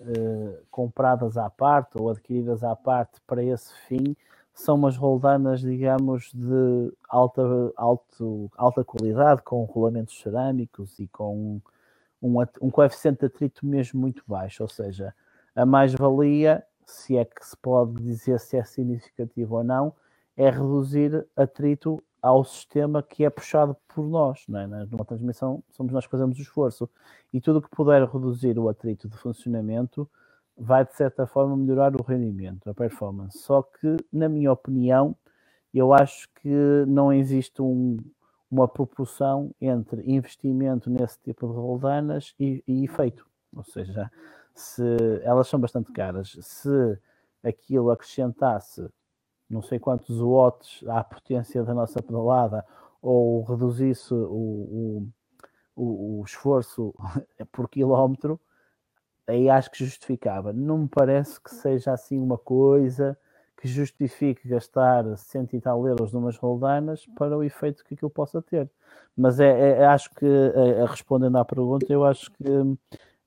[0.00, 4.14] eh, compradas à parte ou adquiridas à parte para esse fim
[4.54, 7.42] são umas roldanas, digamos, de alta,
[7.76, 11.60] alto, alta qualidade, com rolamentos cerâmicos e com
[12.22, 15.14] um, um coeficiente de atrito mesmo muito baixo, ou seja,
[15.54, 19.94] a mais-valia, se é que se pode dizer se é significativo ou não,
[20.36, 24.66] é reduzir atrito ao sistema que é puxado por nós, não é?
[24.66, 26.88] Numa transmissão somos nós que fazemos o esforço
[27.32, 30.08] e tudo que puder reduzir o atrito de funcionamento
[30.60, 33.38] vai de certa forma melhorar o rendimento, a performance.
[33.38, 35.16] Só que, na minha opinião,
[35.72, 37.96] eu acho que não existe um,
[38.50, 43.26] uma proporção entre investimento nesse tipo de roldanas e, e efeito.
[43.56, 44.10] Ou seja,
[44.54, 44.84] se
[45.22, 46.98] elas são bastante caras, se
[47.42, 48.86] aquilo acrescentasse
[49.48, 52.64] não sei quantos watts à potência da nossa pedalada
[53.02, 55.08] ou reduzisse o,
[55.74, 56.94] o, o esforço
[57.50, 58.40] por quilómetro,
[59.30, 60.52] aí acho que justificava.
[60.52, 63.16] Não me parece que seja assim uma coisa
[63.60, 68.40] que justifique gastar cento e tal euros numas roldanas para o efeito que aquilo possa
[68.40, 68.70] ter.
[69.16, 72.44] Mas é, é, é acho que, é, é, respondendo à pergunta, eu acho que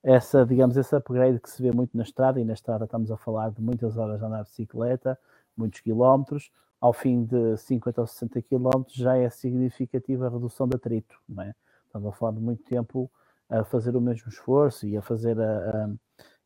[0.02, 3.16] essa, digamos, esse upgrade que se vê muito na estrada, e na estrada estamos a
[3.16, 5.18] falar de muitas horas de andar de bicicleta,
[5.56, 6.50] muitos quilómetros,
[6.80, 11.42] ao fim de 50 ou 60 quilómetros já é significativa a redução de atrito, não
[11.42, 11.54] é?
[11.86, 13.10] Estamos a falar de muito tempo
[13.48, 15.90] a fazer o mesmo esforço e a fazer a, a,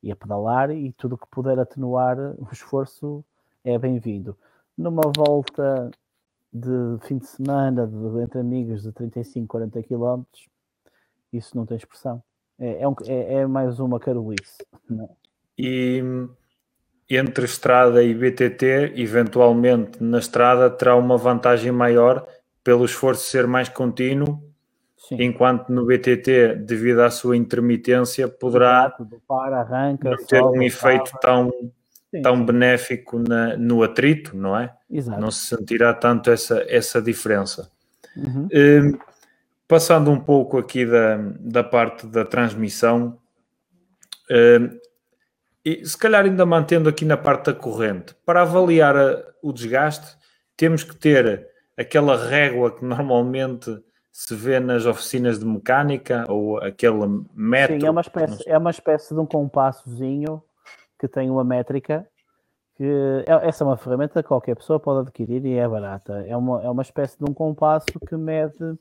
[0.03, 3.25] e a pedalar e tudo que puder atenuar o esforço
[3.65, 4.37] é bem-vindo.
[4.77, 5.91] Numa volta
[6.53, 10.23] de fim de semana, de, entre amigos de 35, 40 km,
[11.33, 12.23] isso não tem expressão.
[12.59, 14.59] É, é, um, é, é mais uma carolice.
[14.91, 15.09] É?
[15.59, 16.03] E
[17.11, 22.27] entre estrada e BTT, eventualmente na estrada terá uma vantagem maior
[22.63, 24.48] pelo esforço ser mais contínuo
[24.99, 25.23] Sim.
[25.23, 28.93] enquanto no BTT, devido à sua intermitência, poderá
[29.27, 31.51] para, arranca, ter um efeito tão,
[32.23, 34.75] tão benéfico na, no atrito, não é?
[34.91, 35.21] Exato.
[35.21, 37.71] Não se sentirá tanto essa, essa diferença.
[38.17, 38.49] Uhum.
[38.53, 38.99] Um,
[39.69, 43.19] passando um pouco aqui da, da parte da transmissão,
[44.31, 44.79] um,
[45.65, 50.17] e se calhar ainda mantendo aqui na parte da corrente, para avaliar a, o desgaste,
[50.57, 51.47] temos que ter
[51.77, 53.81] aquela régua que normalmente
[54.19, 57.81] se vê nas oficinas de mecânica ou aquele método.
[57.81, 60.43] Sim, é uma espécie, é uma espécie de um compassozinho
[60.99, 62.05] que tem uma métrica.
[62.75, 66.27] Que é, essa é uma ferramenta que qualquer pessoa pode adquirir e é barata.
[66.27, 68.77] É uma, é uma espécie de um compasso que mede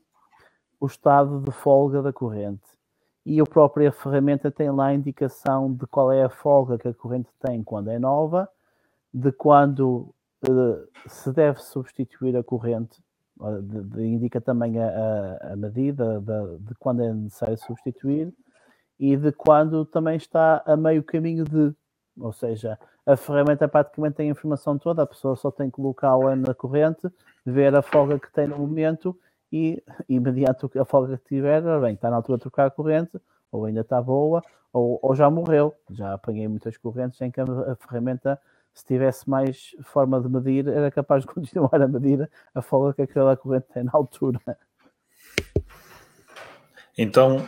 [0.80, 2.66] o estado de folga da corrente.
[3.24, 6.94] E a própria ferramenta tem lá a indicação de qual é a folga que a
[6.94, 8.48] corrente tem quando é nova,
[9.14, 10.12] de quando
[10.48, 13.00] uh, se deve substituir a corrente
[13.62, 18.32] de, de, indica também a, a medida de, de, quando é necessário substituir
[18.98, 21.72] e de quando também está a meio caminho de,
[22.18, 26.34] ou seja, a ferramenta praticamente tem a informação toda, a pessoa só tem que colocá-la
[26.34, 27.08] na corrente,
[27.46, 29.16] ver a folga que tem no momento
[29.52, 33.18] e, e mediante a folga que tiver, bem, está na altura de trocar a corrente,
[33.50, 35.74] ou ainda está boa, ou, ou já morreu.
[35.90, 38.38] Já apanhei muitas correntes em que a, a ferramenta
[38.78, 43.02] se tivesse mais forma de medir, era capaz de continuar a medir a folga que
[43.02, 44.40] aquela corrente tem na altura.
[46.96, 47.44] Então,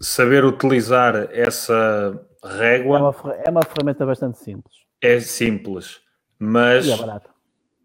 [0.00, 2.98] saber utilizar essa régua.
[2.98, 4.74] É uma, é uma ferramenta bastante simples.
[5.00, 6.00] É simples,
[6.38, 6.86] mas.
[6.86, 7.30] E é barata.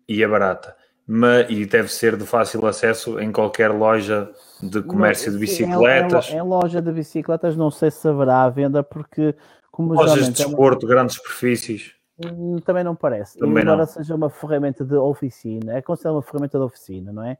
[0.07, 0.75] E é barata.
[1.07, 4.31] mas, e deve ser de fácil acesso em qualquer loja
[4.61, 6.29] de comércio não, de bicicletas.
[6.29, 9.35] Em, em, loja de bicicletas não sei se haverá à venda, porque
[9.71, 10.95] como Lojas de desporto, é uma...
[10.95, 12.02] grandes superfícies.
[12.31, 13.37] Hum, também não parece.
[13.37, 13.85] Também embora não.
[13.85, 17.37] seja uma ferramenta de oficina, é considerada uma ferramenta de oficina, não é?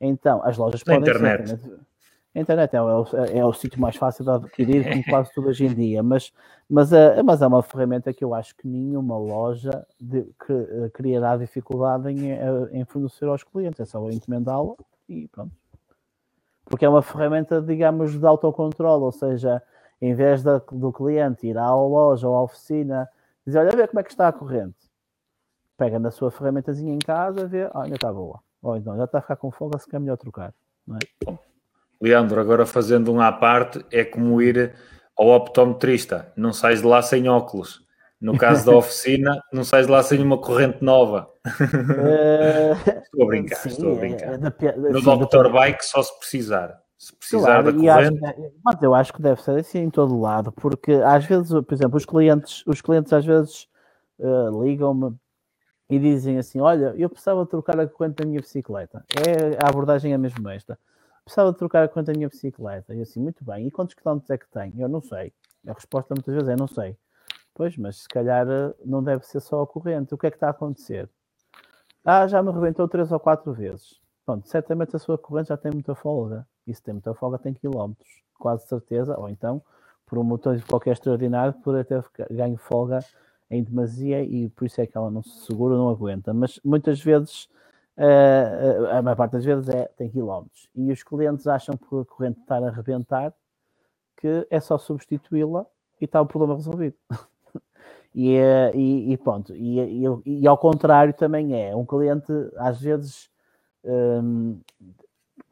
[0.00, 1.48] Então, as lojas Na podem internet.
[1.48, 1.80] ser.
[2.34, 5.48] A internet é, o, é, é o sítio mais fácil de adquirir, como quase tudo
[5.48, 6.32] hoje em dia, mas,
[6.68, 10.90] mas, é, mas é uma ferramenta que eu acho que nenhuma loja de, que, eh,
[10.92, 13.78] criará dificuldade em, eh, em fornecer aos clientes.
[13.78, 14.74] É só encomendá-la
[15.08, 15.52] e pronto.
[16.64, 19.62] Porque é uma ferramenta, digamos, de autocontrole, ou seja,
[20.00, 23.08] em vez da, do cliente ir à loja ou à oficina,
[23.46, 24.76] dizer, olha, ver como é que está a corrente.
[25.76, 28.40] Pega na sua ferramentazinha em casa, vê, ah, ainda está boa.
[28.62, 30.54] Ou então, já está a ficar com folga, se quer melhor trocar.
[30.86, 31.38] Não é?
[32.00, 34.74] Leandro, agora fazendo um à parte, é como ir
[35.16, 37.84] ao optometrista, não sais de lá sem óculos.
[38.20, 41.28] No caso da oficina, não sais de lá sem uma corrente nova.
[41.46, 42.72] Uh,
[43.04, 44.28] estou a brincar, sim, estou a brincar.
[44.32, 46.83] É, é, no sim, Doctor Bike só se precisar.
[47.06, 48.24] Se precisar claro, da corrente.
[48.24, 51.74] Acho, mas eu acho que deve ser assim em todo lado, porque às vezes, por
[51.74, 53.68] exemplo, os clientes, os clientes às vezes
[54.18, 55.14] uh, ligam-me
[55.90, 59.04] e dizem assim: Olha, eu precisava trocar a corrente da minha bicicleta.
[59.16, 60.78] É, a abordagem é mesmo esta
[61.24, 62.94] precisava trocar a conta da minha bicicleta.
[62.94, 64.72] E assim, muito bem, e quantos quilómetros é que tem?
[64.78, 65.32] Eu não sei.
[65.66, 66.96] A resposta muitas vezes é não sei.
[67.54, 70.12] Pois, mas se calhar eh, não deve ser só a corrente.
[70.14, 71.08] O que é que está a acontecer?
[72.04, 74.00] Ah, já me rebentou três ou quatro vezes.
[74.26, 76.46] Pronto, certamente a sua corrente já tem muita folga.
[76.72, 78.08] Se tem muita folga, tem quilómetros.
[78.38, 79.18] Quase certeza.
[79.18, 79.60] Ou então,
[80.06, 83.00] por um motor qualquer extraordinário, poderia ter ganho folga
[83.50, 86.32] em demasia e por isso é que ela não se segura, não aguenta.
[86.32, 87.48] Mas muitas vezes
[87.96, 90.68] Uh, a maior parte das vezes é, tem quilómetros.
[90.74, 93.32] E os clientes acham que a corrente está a arrebentar,
[94.16, 95.64] que é só substituí-la
[96.00, 96.96] e está o problema resolvido.
[98.14, 99.54] e, eh, e, e, pronto.
[99.54, 101.74] E, e, ao contrário também é.
[101.76, 103.30] Um cliente, às vezes,
[103.84, 104.58] um,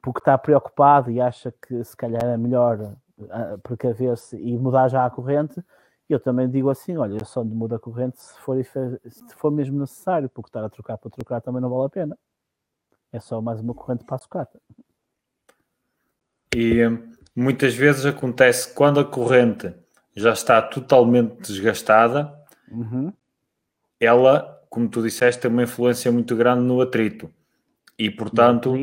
[0.03, 5.07] porque está preocupado e acha que se calhar é melhor uh, precaver-se e mudar já
[5.07, 5.63] a corrente,
[6.09, 9.79] eu também digo assim: olha, eu só mudo a corrente se for, se for mesmo
[9.79, 12.19] necessário, porque estar a trocar para trocar também não vale a pena.
[13.13, 14.61] É só mais uma corrente para a sucata.
[16.55, 19.75] E hum, muitas vezes acontece quando a corrente
[20.15, 22.35] já está totalmente desgastada,
[22.71, 23.13] uhum.
[23.99, 27.33] ela, como tu disseste, tem uma influência muito grande no atrito.
[28.03, 28.75] E portanto.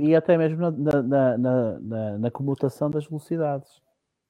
[0.00, 3.70] E até mesmo na, na, na, na, na comutação das velocidades.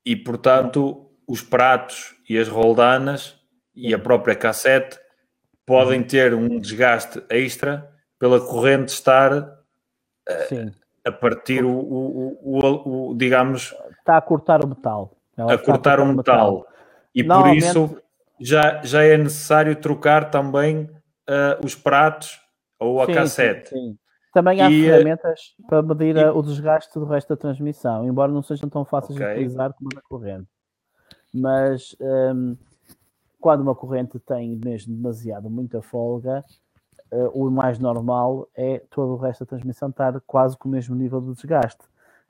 [0.04, 3.40] E portanto, os pratos e as roldanas
[3.74, 5.00] e a própria cassete
[5.64, 13.14] podem ter um desgaste extra pela corrente estar a, a partir o, o, o, o,
[13.16, 16.52] digamos está a cortar o metal Ela a cortar o metal.
[16.52, 16.66] metal.
[17.14, 17.98] e por isso
[18.38, 22.38] já, já é necessário trocar também uh, os pratos
[22.78, 23.98] ou a sim, cassete sim, sim.
[24.34, 28.32] Também há e, eh, ferramentas para medir e, o desgaste do resto da transmissão, embora
[28.32, 29.28] não sejam tão fáceis okay.
[29.28, 30.48] de utilizar como a corrente.
[31.32, 32.56] Mas um,
[33.40, 36.44] quando uma corrente tem mesmo demasiado muita folga,
[37.12, 40.96] uh, o mais normal é todo o resto da transmissão estar quase com o mesmo
[40.96, 41.82] nível de desgaste.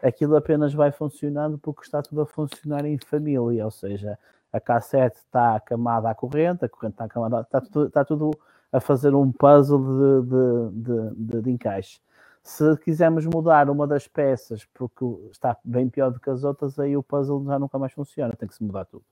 [0.02, 4.18] Aquilo apenas vai funcionando porque está tudo a funcionar em família, ou seja,
[4.52, 8.30] a cassete está acamada à corrente, a corrente está acamada, está tudo, está tudo
[8.74, 12.00] a fazer um puzzle de, de, de, de, encaixe.
[12.42, 16.96] Se quisermos mudar uma das peças porque está bem pior do que as outras, aí
[16.96, 19.04] o puzzle já nunca mais funciona, tem que se mudar tudo.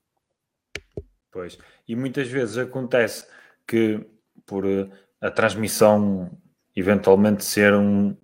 [1.31, 1.57] Pois,
[1.87, 3.25] e muitas vezes acontece
[3.65, 4.05] que
[4.45, 4.89] por eh,
[5.21, 6.29] a transmissão
[6.75, 8.17] eventualmente ser um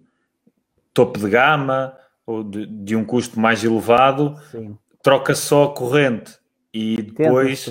[0.93, 4.35] topo de gama ou de, de um custo mais elevado,
[5.01, 6.37] troca só a corrente
[6.73, 7.65] e depois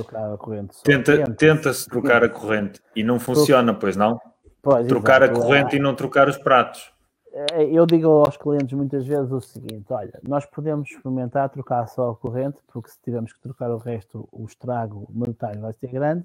[0.83, 4.21] tenta-se tenta trocar a corrente e não funciona, pois não?
[4.61, 6.93] Pois, trocar a corrente e não trocar os pratos.
[7.33, 12.11] É, eu digo aos clientes muitas vezes o seguinte: olha, nós podemos experimentar trocar só
[12.11, 16.25] a corrente, porque se tivermos que trocar o resto, o estrago monetário vai ser grande,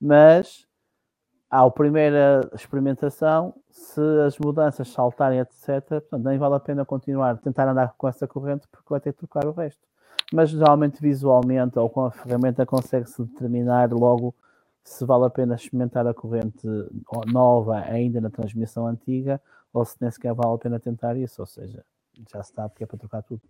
[0.00, 0.66] mas
[1.50, 7.68] à primeira experimentação, se as mudanças saltarem, etc., portanto, nem vale a pena continuar, tentar
[7.68, 9.82] andar com essa corrente, porque vai ter que trocar o resto.
[10.32, 14.34] Mas geralmente, visualmente ou com a ferramenta, consegue-se determinar logo
[14.82, 16.66] se vale a pena experimentar a corrente
[17.26, 19.40] nova ainda na transmissão antiga
[19.72, 21.82] ou se nem sequer vale a pena tentar isso, ou seja,
[22.30, 23.40] já se sabe que é para trocar tudo.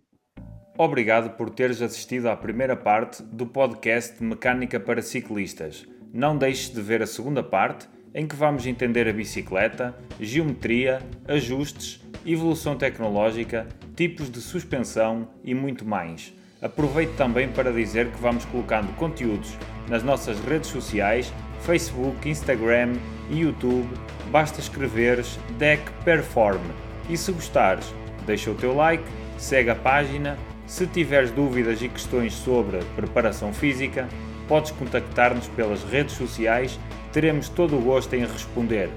[0.77, 5.85] Obrigado por teres assistido à primeira parte do podcast Mecânica para Ciclistas.
[6.11, 12.01] Não deixes de ver a segunda parte em que vamos entender a bicicleta, geometria, ajustes,
[12.25, 16.33] evolução tecnológica, tipos de suspensão e muito mais.
[16.65, 19.55] Aproveito também para dizer que vamos colocando conteúdos
[19.87, 22.93] nas nossas redes sociais, Facebook, Instagram
[23.29, 23.87] e YouTube,
[24.31, 26.63] basta escreveres Deck Perform.
[27.07, 27.93] E se gostares,
[28.25, 29.03] deixa o teu like,
[29.37, 30.39] segue a página.
[30.65, 34.09] Se tiveres dúvidas e questões sobre preparação física,
[34.47, 36.79] podes contactar-nos pelas redes sociais,
[37.13, 38.89] teremos todo o gosto em responder.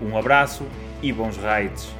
[0.00, 0.64] Um abraço
[1.02, 1.92] e bons raids!